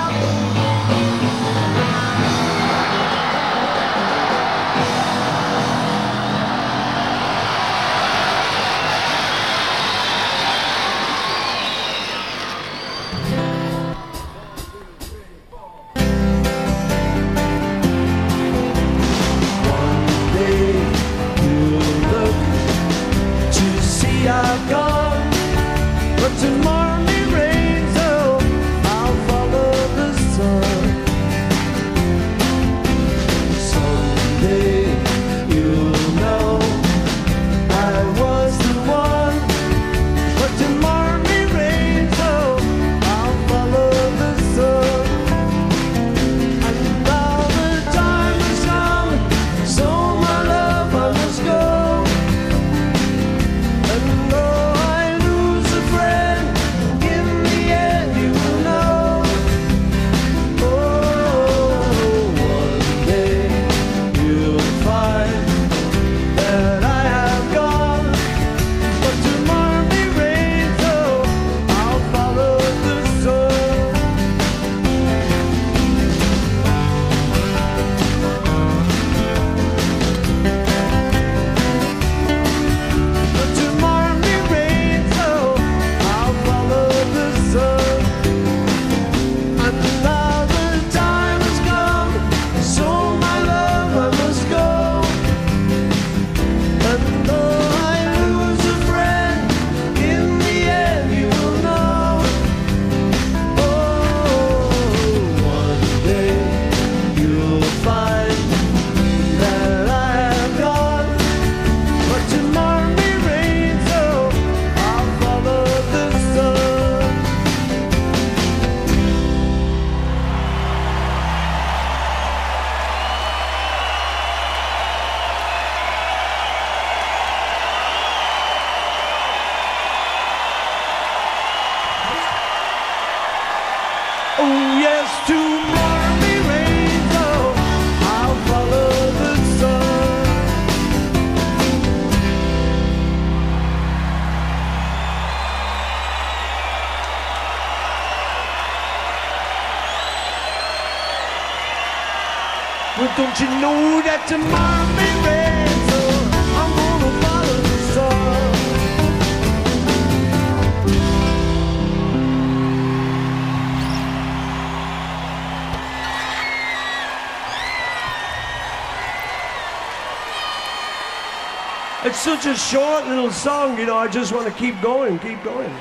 that 173.02 173.08
little 173.08 173.30
song, 173.30 173.78
you 173.78 173.86
know, 173.86 173.96
I 173.96 174.06
just 174.06 174.32
want 174.32 174.46
to 174.46 174.52
keep 174.52 174.80
going, 174.80 175.18
keep 175.18 175.42
going. 175.42 175.72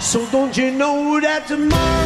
So 0.00 0.24
don't 0.30 0.56
you 0.56 0.70
know 0.70 1.20
that 1.20 1.46
tomorrow? 1.48 1.99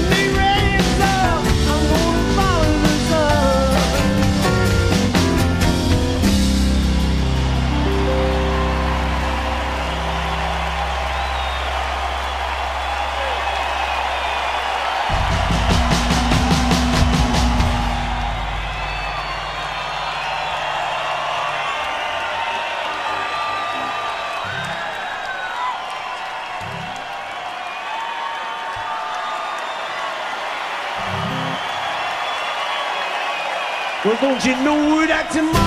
Fortune, 34.25 34.65
no 34.65 34.97
word 34.97 35.11
acting. 35.11 35.64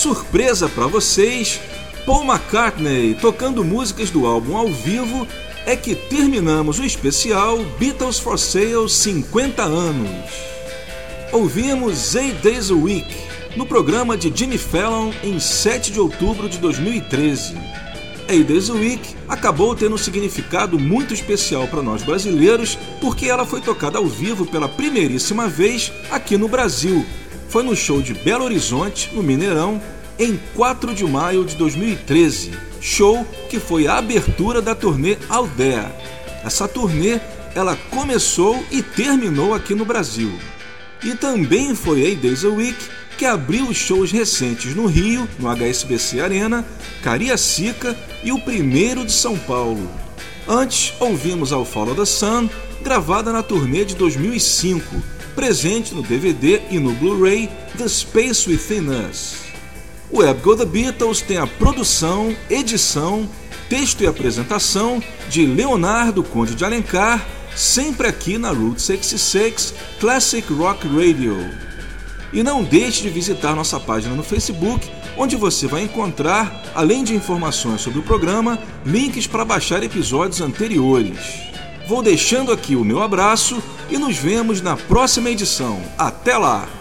surpresa 0.00 0.66
para 0.66 0.86
vocês, 0.86 1.60
Paul 2.06 2.24
McCartney 2.24 3.14
tocando 3.20 3.62
músicas 3.62 4.08
do 4.08 4.24
álbum 4.24 4.56
ao 4.56 4.68
vivo, 4.68 5.28
é 5.66 5.76
que 5.76 5.94
terminamos 5.94 6.78
o 6.78 6.84
especial 6.84 7.58
Beatles 7.78 8.18
for 8.18 8.38
Sale 8.38 8.88
50 8.88 9.62
anos. 9.62 10.10
Ouvimos 11.32 12.14
Eight 12.14 12.38
Days 12.40 12.70
a 12.70 12.74
Week 12.74 13.14
no 13.54 13.66
programa 13.66 14.16
de 14.16 14.32
Jimmy 14.34 14.56
Fallon 14.56 15.12
em 15.22 15.38
7 15.38 15.92
de 15.92 16.00
outubro 16.00 16.48
de 16.48 16.56
2013. 16.56 17.54
Eight 18.26 18.44
Days 18.44 18.70
a 18.70 18.72
Week 18.72 19.14
acabou 19.28 19.74
tendo 19.74 19.96
um 19.96 19.98
significado 19.98 20.78
muito 20.78 21.12
especial 21.12 21.68
para 21.68 21.82
nós 21.82 22.02
brasileiros 22.02 22.78
porque 23.02 23.26
ela 23.26 23.44
foi 23.44 23.60
tocada 23.60 23.98
ao 23.98 24.06
vivo 24.06 24.46
pela 24.46 24.66
primeiríssima 24.66 25.46
vez 25.46 25.92
aqui 26.10 26.38
no 26.38 26.48
Brasil, 26.48 27.04
foi 27.50 27.64
no 27.64 27.74
show 27.74 28.00
de 28.00 28.14
Belo 28.14 28.44
Horizonte, 28.44 29.10
no 29.12 29.24
Mineirão, 29.24 29.82
em 30.18 30.38
4 30.54 30.94
de 30.94 31.04
maio 31.04 31.44
de 31.44 31.56
2013, 31.56 32.52
show 32.80 33.26
que 33.48 33.58
foi 33.58 33.88
a 33.88 33.98
abertura 33.98 34.62
da 34.62 34.72
turnê 34.72 35.18
Aldeia. 35.28 35.92
Essa 36.44 36.68
turnê 36.68 37.18
ela 37.52 37.76
começou 37.90 38.64
e 38.70 38.80
terminou 38.80 39.52
aqui 39.52 39.74
no 39.74 39.84
Brasil. 39.84 40.32
E 41.02 41.14
também 41.14 41.74
foi 41.74 42.12
a 42.12 42.14
Days 42.14 42.44
a 42.44 42.48
Week 42.48 42.78
que 43.18 43.26
abriu 43.26 43.66
os 43.68 43.76
shows 43.76 44.12
recentes 44.12 44.74
no 44.74 44.86
Rio, 44.86 45.28
no 45.38 45.48
HSBC 45.48 46.20
Arena, 46.20 46.64
Cariacica 47.02 47.96
e 48.22 48.30
o 48.30 48.40
primeiro 48.40 49.04
de 49.04 49.12
São 49.12 49.36
Paulo. 49.36 49.90
Antes, 50.46 50.94
ouvimos 51.00 51.52
ao 51.52 51.64
Follow 51.64 51.96
the 51.96 52.04
Sun, 52.04 52.48
gravada 52.80 53.32
na 53.32 53.42
turnê 53.42 53.84
de 53.84 53.96
2005, 53.96 55.02
presente 55.30 55.94
no 55.94 56.02
DVD 56.02 56.60
e 56.70 56.78
no 56.78 56.92
Blu-ray 56.92 57.48
The 57.76 57.88
Space 57.88 58.48
Within 58.48 58.88
Us. 58.88 59.34
O 60.10 60.18
Web 60.18 60.40
Go 60.40 60.56
The 60.56 60.64
Beatles 60.64 61.20
tem 61.20 61.36
a 61.36 61.46
produção, 61.46 62.34
edição, 62.48 63.28
texto 63.68 64.02
e 64.02 64.06
apresentação 64.06 65.02
de 65.28 65.46
Leonardo 65.46 66.24
Conde 66.24 66.56
de 66.56 66.64
Alencar, 66.64 67.24
sempre 67.54 68.08
aqui 68.08 68.36
na 68.36 68.50
Route 68.50 68.82
66 68.82 69.74
Classic 70.00 70.52
Rock 70.52 70.86
Radio. 70.88 71.36
E 72.32 72.42
não 72.42 72.64
deixe 72.64 73.02
de 73.02 73.08
visitar 73.08 73.54
nossa 73.54 73.78
página 73.78 74.14
no 74.14 74.22
Facebook, 74.22 74.88
onde 75.16 75.36
você 75.36 75.66
vai 75.66 75.82
encontrar, 75.82 76.62
além 76.74 77.04
de 77.04 77.14
informações 77.14 77.80
sobre 77.80 78.00
o 78.00 78.02
programa, 78.02 78.58
links 78.84 79.26
para 79.26 79.44
baixar 79.44 79.82
episódios 79.82 80.40
anteriores. 80.40 81.50
Vou 81.90 82.04
deixando 82.04 82.52
aqui 82.52 82.76
o 82.76 82.84
meu 82.84 83.02
abraço 83.02 83.60
e 83.90 83.98
nos 83.98 84.16
vemos 84.16 84.62
na 84.62 84.76
próxima 84.76 85.28
edição. 85.28 85.82
Até 85.98 86.38
lá! 86.38 86.79